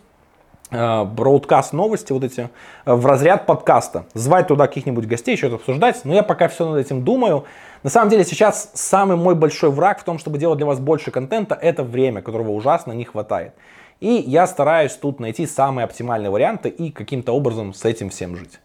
э, 0.70 0.76
broadcast 0.76 1.68
новости 1.72 2.12
вот 2.12 2.22
эти 2.22 2.50
э, 2.84 2.94
в 2.94 3.04
разряд 3.04 3.46
подкаста. 3.46 4.06
Звать 4.14 4.46
туда 4.46 4.68
каких-нибудь 4.68 5.06
гостей, 5.06 5.36
что-то 5.36 5.56
обсуждать. 5.56 6.04
Но 6.04 6.14
я 6.14 6.22
пока 6.22 6.46
все 6.46 6.70
над 6.70 6.84
этим 6.84 7.02
думаю. 7.02 7.44
На 7.82 7.90
самом 7.90 8.10
деле 8.10 8.24
сейчас 8.24 8.70
самый 8.74 9.16
мой 9.16 9.34
большой 9.34 9.70
враг 9.70 10.00
в 10.00 10.04
том, 10.04 10.18
чтобы 10.18 10.38
делать 10.38 10.58
для 10.58 10.66
вас 10.66 10.78
больше 10.78 11.10
контента, 11.10 11.56
это 11.56 11.82
время, 11.82 12.22
которого 12.22 12.52
ужасно 12.52 12.92
не 12.92 13.04
хватает. 13.04 13.54
И 14.00 14.22
я 14.26 14.46
стараюсь 14.46 14.92
тут 14.92 15.18
найти 15.18 15.46
самые 15.46 15.84
оптимальные 15.84 16.30
варианты 16.30 16.68
и 16.68 16.90
каким-то 16.90 17.32
образом 17.32 17.74
с 17.74 17.84
этим 17.84 18.10
всем 18.10 18.36
жить. 18.36 18.60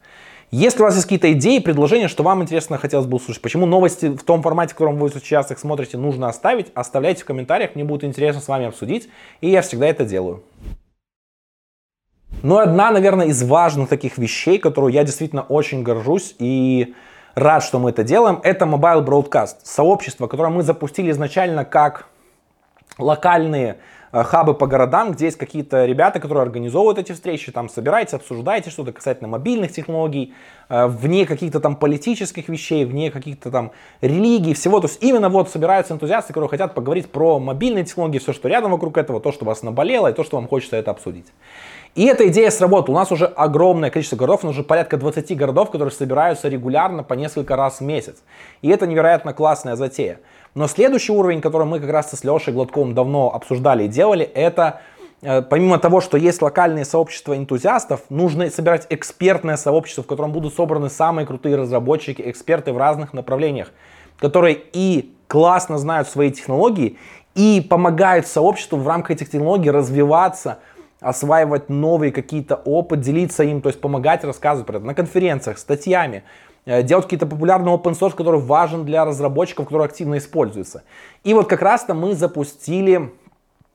Если 0.51 0.81
у 0.81 0.85
вас 0.85 0.95
есть 0.95 1.05
какие-то 1.05 1.31
идеи, 1.33 1.59
предложения, 1.59 2.07
что 2.07 2.23
вам 2.23 2.41
интересно 2.41 2.79
хотелось 2.79 3.05
бы 3.05 3.17
услышать, 3.17 3.41
почему 3.41 3.67
новости 3.67 4.07
в 4.07 4.23
том 4.23 4.41
формате, 4.41 4.73
в 4.73 4.77
котором 4.77 4.97
вы 4.97 5.09
сейчас 5.09 5.51
их 5.51 5.59
смотрите, 5.59 5.97
нужно 5.97 6.27
оставить, 6.27 6.71
оставляйте 6.73 7.21
в 7.21 7.25
комментариях, 7.25 7.75
мне 7.75 7.83
будет 7.83 8.03
интересно 8.03 8.41
с 8.41 8.47
вами 8.47 8.65
обсудить, 8.65 9.09
и 9.41 9.49
я 9.49 9.61
всегда 9.61 9.85
это 9.85 10.05
делаю. 10.05 10.41
Но 12.41 12.57
одна, 12.57 12.89
наверное, 12.89 13.27
из 13.27 13.43
важных 13.43 13.89
таких 13.89 14.17
вещей, 14.17 14.57
которую 14.57 14.91
я 14.91 15.03
действительно 15.03 15.43
очень 15.43 15.83
горжусь 15.83 16.35
и 16.39 16.95
рад, 17.35 17.63
что 17.63 17.77
мы 17.77 17.91
это 17.91 18.03
делаем, 18.03 18.39
это 18.43 18.65
Mobile 18.65 19.05
Broadcast. 19.05 19.57
Сообщество, 19.63 20.25
которое 20.25 20.49
мы 20.49 20.63
запустили 20.63 21.11
изначально 21.11 21.63
как 21.63 22.07
локальные 22.97 23.77
хабы 24.11 24.53
по 24.53 24.67
городам, 24.67 25.11
где 25.11 25.25
есть 25.25 25.37
какие-то 25.37 25.85
ребята, 25.85 26.19
которые 26.19 26.43
организовывают 26.43 26.97
эти 26.99 27.11
встречи, 27.11 27.51
там 27.51 27.69
собираетесь, 27.69 28.13
обсуждаете 28.13 28.69
что-то 28.69 28.91
касательно 28.91 29.27
мобильных 29.27 29.71
технологий, 29.71 30.33
э, 30.69 30.87
вне 30.87 31.25
каких-то 31.25 31.59
там 31.59 31.75
политических 31.75 32.49
вещей, 32.49 32.85
вне 32.85 33.11
каких-то 33.11 33.51
там 33.51 33.71
религий, 34.01 34.53
всего. 34.53 34.79
То 34.79 34.87
есть 34.87 35.03
именно 35.03 35.29
вот 35.29 35.49
собираются 35.49 35.93
энтузиасты, 35.93 36.33
которые 36.33 36.49
хотят 36.49 36.73
поговорить 36.73 37.11
про 37.11 37.39
мобильные 37.39 37.85
технологии, 37.85 38.19
все, 38.19 38.33
что 38.33 38.47
рядом 38.47 38.71
вокруг 38.71 38.97
этого, 38.97 39.19
то, 39.19 39.31
что 39.31 39.45
вас 39.45 39.63
наболело 39.63 40.07
и 40.07 40.13
то, 40.13 40.23
что 40.23 40.37
вам 40.37 40.47
хочется 40.47 40.75
это 40.75 40.91
обсудить. 40.91 41.27
И 41.95 42.05
эта 42.05 42.27
идея 42.27 42.51
сработала. 42.51 42.95
У 42.95 42.97
нас 42.97 43.11
уже 43.11 43.25
огромное 43.25 43.89
количество 43.89 44.15
городов, 44.15 44.43
у 44.43 44.47
нас 44.47 44.55
уже 44.55 44.63
порядка 44.63 44.97
20 44.97 45.35
городов, 45.35 45.71
которые 45.71 45.91
собираются 45.91 46.47
регулярно 46.47 47.03
по 47.03 47.13
несколько 47.13 47.55
раз 47.55 47.79
в 47.79 47.83
месяц. 47.83 48.17
И 48.61 48.69
это 48.69 48.87
невероятно 48.87 49.33
классная 49.33 49.75
затея. 49.75 50.19
Но 50.55 50.67
следующий 50.67 51.11
уровень, 51.11 51.41
который 51.41 51.67
мы 51.67 51.79
как 51.79 51.89
раз 51.89 52.11
с 52.11 52.23
Лешей 52.23 52.53
Гладковым 52.53 52.93
давно 52.93 53.33
обсуждали 53.33 53.83
и 53.83 53.87
делали, 53.87 54.25
это 54.25 54.81
э, 55.21 55.41
помимо 55.41 55.79
того, 55.79 55.99
что 56.01 56.17
есть 56.17 56.41
локальные 56.41 56.85
сообщества 56.85 57.35
энтузиастов, 57.35 58.01
нужно 58.09 58.49
собирать 58.49 58.87
экспертное 58.89 59.57
сообщество, 59.57 60.03
в 60.03 60.07
котором 60.07 60.31
будут 60.31 60.53
собраны 60.53 60.89
самые 60.89 61.25
крутые 61.25 61.55
разработчики, 61.55 62.21
эксперты 62.25 62.71
в 62.71 62.77
разных 62.77 63.13
направлениях, 63.13 63.71
которые 64.17 64.59
и 64.73 65.13
классно 65.27 65.77
знают 65.77 66.07
свои 66.07 66.31
технологии, 66.31 66.97
и 67.35 67.65
помогают 67.67 68.27
сообществу 68.27 68.77
в 68.77 68.87
рамках 68.87 69.11
этих 69.11 69.29
технологий 69.29 69.69
развиваться, 69.69 70.59
осваивать 70.99 71.69
новые 71.69 72.11
какие-то 72.11 72.55
опыт, 72.55 73.01
делиться 73.01 73.43
им, 73.43 73.61
то 73.61 73.69
есть 73.69 73.79
помогать 73.79 74.23
рассказывать 74.23 74.67
про 74.67 74.77
это 74.77 74.85
на 74.85 74.93
конференциях, 74.93 75.57
статьями, 75.57 76.23
Э, 76.69 76.83
делать 76.83 77.05
какие-то 77.05 77.25
популярные 77.25 77.75
open 77.75 77.97
source, 77.97 78.15
который 78.15 78.39
важен 78.39 78.85
для 78.85 79.03
разработчиков, 79.03 79.65
который 79.65 79.85
активно 79.87 80.17
используется. 80.17 80.83
И 81.23 81.33
вот 81.33 81.47
как 81.47 81.61
раз-то 81.63 81.95
мы 81.95 82.13
запустили 82.13 83.11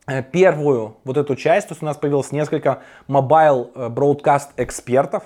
э, 0.06 0.22
первую 0.22 0.96
вот 1.04 1.16
эту 1.16 1.34
часть, 1.34 1.68
то 1.68 1.72
есть 1.72 1.82
у 1.82 1.86
нас 1.86 1.96
появилось 1.96 2.30
несколько 2.30 2.82
mobile 3.08 3.70
э, 3.74 3.88
broadcast 3.88 4.50
экспертов 4.56 5.24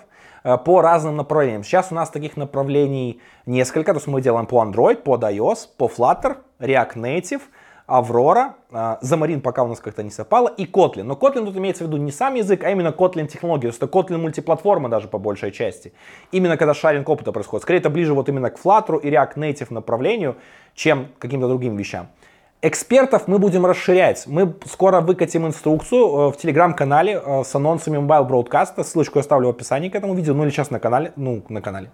по 0.64 0.80
разным 0.80 1.16
направлениям. 1.16 1.64
Сейчас 1.64 1.88
у 1.90 1.94
нас 1.94 2.08
таких 2.10 2.36
направлений 2.36 3.20
несколько, 3.44 3.92
то 3.92 3.98
есть 3.98 4.06
мы 4.06 4.22
делаем 4.22 4.46
по 4.46 4.62
Android, 4.62 5.02
по 5.02 5.16
iOS, 5.16 5.68
по 5.76 5.88
Flutter, 5.88 6.36
React 6.60 6.94
Native, 6.94 7.42
Аврора, 7.88 8.54
Замарин 9.00 9.40
пока 9.40 9.62
у 9.62 9.66
нас 9.66 9.80
как-то 9.80 10.02
не 10.02 10.10
совпало, 10.10 10.48
и 10.48 10.66
Kotlin. 10.66 11.04
Но 11.04 11.14
Kotlin 11.14 11.46
тут 11.46 11.56
имеется 11.56 11.84
в 11.84 11.86
виду 11.86 11.96
не 11.96 12.12
сам 12.12 12.34
язык, 12.34 12.62
а 12.62 12.70
именно 12.70 12.88
Kotlin 12.88 13.26
технология. 13.26 13.72
То 13.72 13.86
есть 13.86 13.94
Kotlin 13.94 14.18
мультиплатформа 14.18 14.90
даже 14.90 15.08
по 15.08 15.18
большей 15.18 15.52
части. 15.52 15.94
Именно 16.30 16.58
когда 16.58 16.74
шаринг 16.74 17.08
опыта 17.08 17.32
происходит. 17.32 17.62
Скорее 17.62 17.78
это 17.78 17.88
ближе 17.88 18.12
вот 18.12 18.28
именно 18.28 18.50
к 18.50 18.58
Flutter 18.62 19.00
и 19.00 19.10
React 19.10 19.36
Native 19.36 19.72
направлению, 19.72 20.36
чем 20.74 21.06
к 21.18 21.22
каким-то 21.22 21.48
другим 21.48 21.76
вещам. 21.76 22.08
Экспертов 22.60 23.26
мы 23.26 23.38
будем 23.38 23.64
расширять. 23.64 24.26
Мы 24.26 24.54
скоро 24.66 25.00
выкатим 25.00 25.46
инструкцию 25.46 26.00
э, 26.00 26.32
в 26.32 26.36
телеграм-канале 26.36 27.22
э, 27.24 27.42
с 27.44 27.54
анонсами 27.54 27.96
Mobile 27.96 28.28
Broadcast. 28.28 28.84
Ссылочку 28.84 29.18
я 29.18 29.20
оставлю 29.20 29.46
в 29.46 29.50
описании 29.50 29.88
к 29.88 29.94
этому 29.94 30.14
видео, 30.14 30.34
ну 30.34 30.42
или 30.42 30.50
сейчас 30.50 30.70
на 30.70 30.78
канале, 30.78 31.12
ну 31.16 31.42
на 31.48 31.62
канале. 31.62 31.90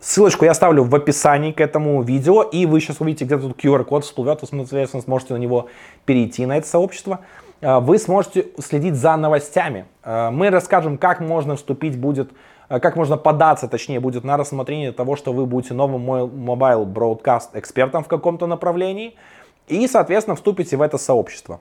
Ссылочку 0.00 0.44
я 0.44 0.52
оставлю 0.52 0.84
в 0.84 0.94
описании 0.94 1.50
к 1.50 1.60
этому 1.60 2.02
видео, 2.02 2.42
и 2.42 2.66
вы 2.66 2.80
сейчас 2.80 3.00
увидите, 3.00 3.24
где 3.24 3.36
тут 3.36 3.58
QR-код 3.58 4.04
всплывет, 4.04 4.40
вы, 4.42 4.46
соответственно, 4.48 5.02
сможете 5.02 5.34
на 5.34 5.38
него 5.38 5.68
перейти, 6.04 6.46
на 6.46 6.56
это 6.56 6.68
сообщество. 6.68 7.20
А, 7.60 7.80
вы 7.80 7.98
сможете 7.98 8.46
следить 8.60 8.94
за 8.94 9.16
новостями. 9.16 9.86
А, 10.04 10.30
мы 10.30 10.50
расскажем, 10.50 10.98
как 10.98 11.20
можно 11.20 11.56
вступить 11.56 11.98
будет, 11.98 12.30
а, 12.68 12.78
как 12.78 12.94
можно 12.94 13.16
податься, 13.16 13.66
точнее, 13.66 13.98
будет 13.98 14.22
на 14.22 14.36
рассмотрение 14.36 14.92
того, 14.92 15.16
что 15.16 15.32
вы 15.32 15.46
будете 15.46 15.74
новым 15.74 16.08
mobile 16.08 16.86
broadcast 16.86 17.48
экспертом 17.54 18.04
в 18.04 18.08
каком-то 18.08 18.46
направлении, 18.46 19.16
и, 19.66 19.88
соответственно, 19.88 20.36
вступите 20.36 20.76
в 20.76 20.82
это 20.82 20.96
сообщество. 20.96 21.60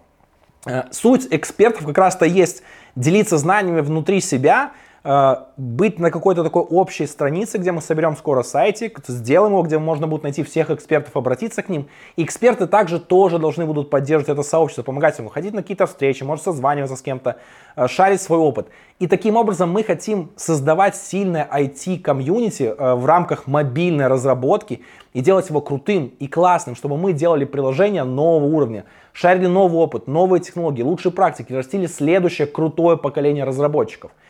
Суть 0.92 1.28
экспертов 1.32 1.86
как 1.86 1.98
раз-то 1.98 2.26
есть 2.26 2.62
делиться 2.96 3.38
знаниями 3.38 3.82
внутри 3.82 4.22
себя, 4.22 4.72
быть 5.04 6.00
на 6.00 6.12
какой-то 6.12 6.44
такой 6.44 6.64
общей 6.64 7.06
странице, 7.06 7.58
где 7.60 7.72
мы 7.72 7.82
соберем 7.82 8.18
скоро 8.18 8.44
сайтик, 8.44 9.00
сделаем 9.08 9.54
его, 9.54 9.64
где 9.64 9.78
можно 9.78 10.08
будет 10.08 10.24
найти 10.24 10.44
всех 10.44 10.70
экспертов, 10.70 11.16
обратиться 11.16 11.62
к 11.62 11.70
ним. 11.70 11.88
И 12.16 12.24
эксперты 12.24 12.68
также 12.68 13.00
тоже 13.00 13.40
должны 13.40 13.66
будут 13.66 13.90
поддерживать 13.90 14.30
это 14.30 14.44
сообщество, 14.44 14.84
помогать 14.84 15.18
ему 15.18 15.30
ходить 15.30 15.54
на 15.54 15.62
какие-то 15.62 15.86
встречи, 15.86 16.24
может 16.24 16.44
созваниваться 16.44 16.96
с 16.98 17.02
кем-то, 17.02 17.38
э, 17.76 17.88
шарить 17.88 18.22
свой 18.22 18.40
опыт. 18.40 18.68
И 19.00 19.08
таким 19.08 19.38
образом 19.38 19.72
мы 19.72 19.84
хотим 19.84 20.32
создавать 20.36 20.96
сильное 20.96 21.48
IT-комьюнити 21.52 22.64
э, 22.64 22.96
в 22.96 23.06
рамках 23.06 23.48
мобильной 23.48 24.08
разработки 24.08 24.82
и 25.14 25.22
делать 25.22 25.50
его 25.50 25.62
крутым 25.62 26.12
и 26.20 26.28
классным, 26.28 26.76
чтобы 26.76 26.98
мы 26.98 27.14
делали 27.14 27.46
приложения 27.46 28.04
нового 28.04 28.46
уровня, 28.46 28.86
шарили 29.14 29.48
новый 29.48 29.80
опыт, 29.80 30.08
новые 30.08 30.42
технологии, 30.42 30.82
лучшие 30.82 31.12
практики, 31.12 31.54
растили 31.54 31.86
следующее 31.86 32.48
крутое 32.48 32.98
поколение 32.98 33.46
разработчиков– 33.46 34.12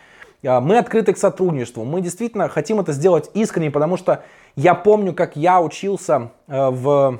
мы 0.61 0.77
открыты 0.77 1.13
к 1.13 1.17
сотрудничеству. 1.17 1.83
Мы 1.83 2.01
действительно 2.01 2.47
хотим 2.49 2.79
это 2.79 2.91
сделать 2.91 3.29
искренне, 3.33 3.71
потому 3.71 3.97
что 3.97 4.23
я 4.55 4.75
помню, 4.75 5.13
как 5.13 5.35
я 5.35 5.61
учился 5.61 6.31
э, 6.47 6.69
в 6.69 7.19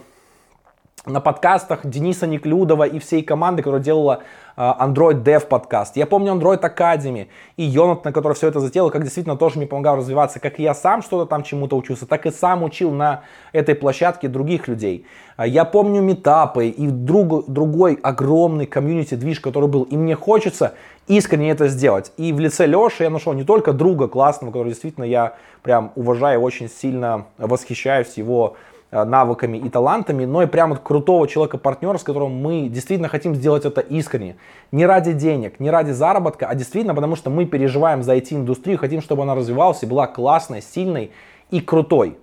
на 1.10 1.22
подкастах 1.22 1.86
Дениса 1.86 2.28
Неклюдова 2.28 2.84
и 2.84 3.00
всей 3.00 3.24
команды, 3.24 3.62
которая 3.62 3.82
делала 3.82 4.24
uh, 4.56 4.78
Android 4.80 5.24
Dev 5.24 5.48
подкаст. 5.48 5.96
Я 5.96 6.06
помню 6.06 6.34
Android 6.34 6.62
Academy 6.62 7.28
и 7.56 7.64
Йонат, 7.64 8.04
на 8.06 8.12
который 8.12 8.34
все 8.34 8.48
это 8.48 8.60
затеял, 8.60 8.90
как 8.90 9.04
действительно 9.04 9.38
тоже 9.38 9.58
мне 9.58 9.68
помогал 9.68 9.98
развиваться. 9.98 10.40
Как 10.40 10.60
я 10.60 10.74
сам 10.74 11.02
что-то 11.02 11.26
там 11.26 11.44
чему-то 11.44 11.78
учился, 11.78 12.06
так 12.06 12.26
и 12.26 12.32
сам 12.32 12.64
учил 12.64 12.92
на 12.92 13.24
этой 13.52 13.76
площадке 13.76 14.28
других 14.28 14.68
людей. 14.68 15.06
Uh, 15.38 15.48
я 15.48 15.66
помню 15.66 16.02
метапы 16.02 16.68
и 16.68 16.88
друг, 16.88 17.50
другой 17.50 18.00
огромный 18.02 18.66
комьюнити-движ, 18.66 19.40
который 19.40 19.70
был. 19.70 19.84
И 19.84 19.98
мне 19.98 20.16
хочется 20.16 20.74
искренне 21.08 21.52
это 21.52 21.68
сделать. 21.68 22.12
И 22.18 22.34
в 22.34 22.40
лице 22.40 22.66
Леши 22.66 23.04
я 23.04 23.10
нашел 23.10 23.34
не 23.34 23.44
только 23.44 23.72
друга 23.74 24.08
классного, 24.08 24.52
который 24.52 24.70
действительно 24.70 25.06
я 25.06 25.36
прям 25.64 25.92
уважаю, 25.96 26.42
очень 26.42 26.70
сильно 26.70 27.26
восхищаюсь 27.38 28.18
его 28.18 28.56
Э, 28.58 28.77
навыками 28.92 29.58
и 29.58 29.70
талантами, 29.70 30.26
но 30.26 30.44
и 30.44 30.46
прямо 30.46 30.78
крутого 30.78 31.28
человека-партнера, 31.28 31.98
с 31.98 32.04
которым 32.04 32.42
мы 32.42 32.70
действительно 32.70 33.10
хотим 33.10 33.36
сделать 33.36 33.66
это 33.66 33.82
искренне. 33.82 34.38
Не 34.72 34.86
ради 34.86 35.14
денег, 35.14 35.60
не 35.60 35.70
ради 35.70 35.92
заработка, 35.92 36.48
а 36.48 36.56
действительно 36.56 36.96
потому, 36.96 37.16
что 37.16 37.30
мы 37.30 37.46
переживаем 37.46 38.04
за 38.04 38.16
IT-индустрию, 38.16 38.78
хотим, 38.78 39.02
чтобы 39.02 39.24
она 39.24 39.36
развивалась 39.36 39.84
и 39.84 39.86
была 39.86 40.08
классной, 40.08 40.62
сильной 40.62 41.12
и 41.52 41.60
крутой. 41.60 42.18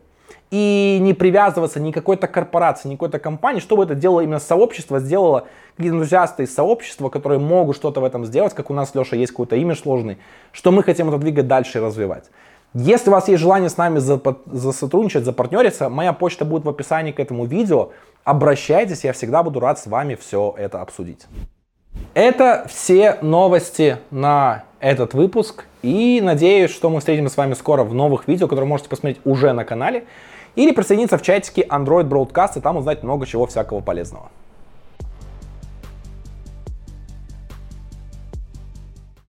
И 0.51 0.99
не 1.01 1.15
привязываться 1.15 1.81
ни 1.81 1.91
к 1.91 1.95
какой-то 1.95 2.29
корпорации, 2.29 2.89
ни 2.89 2.95
к 2.95 2.99
какой-то 2.99 3.19
компании, 3.19 3.61
чтобы 3.61 3.85
это 3.85 3.95
делало 3.95 4.21
именно 4.21 4.39
сообщество, 4.39 5.01
сделало 5.01 5.49
энтузиасты 5.79 6.45
из 6.45 6.55
сообщества, 6.55 7.09
которые 7.09 7.41
могут 7.41 7.77
что-то 7.77 8.01
в 8.01 8.05
этом 8.05 8.25
сделать, 8.25 8.55
как 8.55 8.71
у 8.71 8.75
нас, 8.75 8.95
Леша, 8.95 9.17
есть 9.17 9.33
какой-то 9.33 9.57
имидж 9.57 9.81
сложный, 9.81 10.19
что 10.53 10.71
мы 10.71 10.83
хотим 10.83 11.09
это 11.09 11.19
двигать 11.19 11.49
дальше 11.49 11.79
и 11.79 11.81
развивать. 11.81 12.31
Если 12.77 13.09
у 13.09 13.13
вас 13.13 13.29
есть 13.29 13.41
желание 13.41 13.71
с 13.71 13.77
нами 13.77 14.01
засотрудничать, 14.01 15.25
запартнериться, 15.25 15.89
моя 15.89 16.13
почта 16.13 16.45
будет 16.45 16.65
в 16.65 16.69
описании 16.69 17.13
к 17.13 17.21
этому 17.21 17.45
видео. 17.45 17.91
Обращайтесь, 18.25 19.05
я 19.05 19.13
всегда 19.13 19.45
буду 19.45 19.61
рад 19.61 19.79
с 19.79 19.87
вами 19.87 20.17
все 20.17 20.53
это 20.59 20.81
обсудить. 20.81 21.27
Это 22.15 22.67
все 22.69 23.19
новости 23.23 23.99
на 24.11 24.65
этот 24.81 25.15
выпуск. 25.15 25.67
И 25.83 26.21
надеюсь, 26.21 26.73
что 26.73 26.91
мы 26.91 26.99
встретимся 26.99 27.35
с 27.35 27.37
вами 27.37 27.55
скоро 27.55 27.85
в 27.85 27.95
новых 27.95 28.27
видео, 28.27 28.49
которые 28.49 28.69
можете 28.69 28.89
посмотреть 28.89 29.21
уже 29.25 29.53
на 29.53 29.65
канале. 29.65 30.07
Или 30.57 30.73
присоединиться 30.73 31.17
в 31.17 31.23
чатике 31.23 31.63
Android 31.63 32.09
Broadcast 32.09 32.59
и 32.59 32.61
там 32.61 32.77
узнать 32.77 33.05
много 33.05 33.25
чего 33.25 33.47
всякого 33.47 33.83
полезного. 33.83 34.31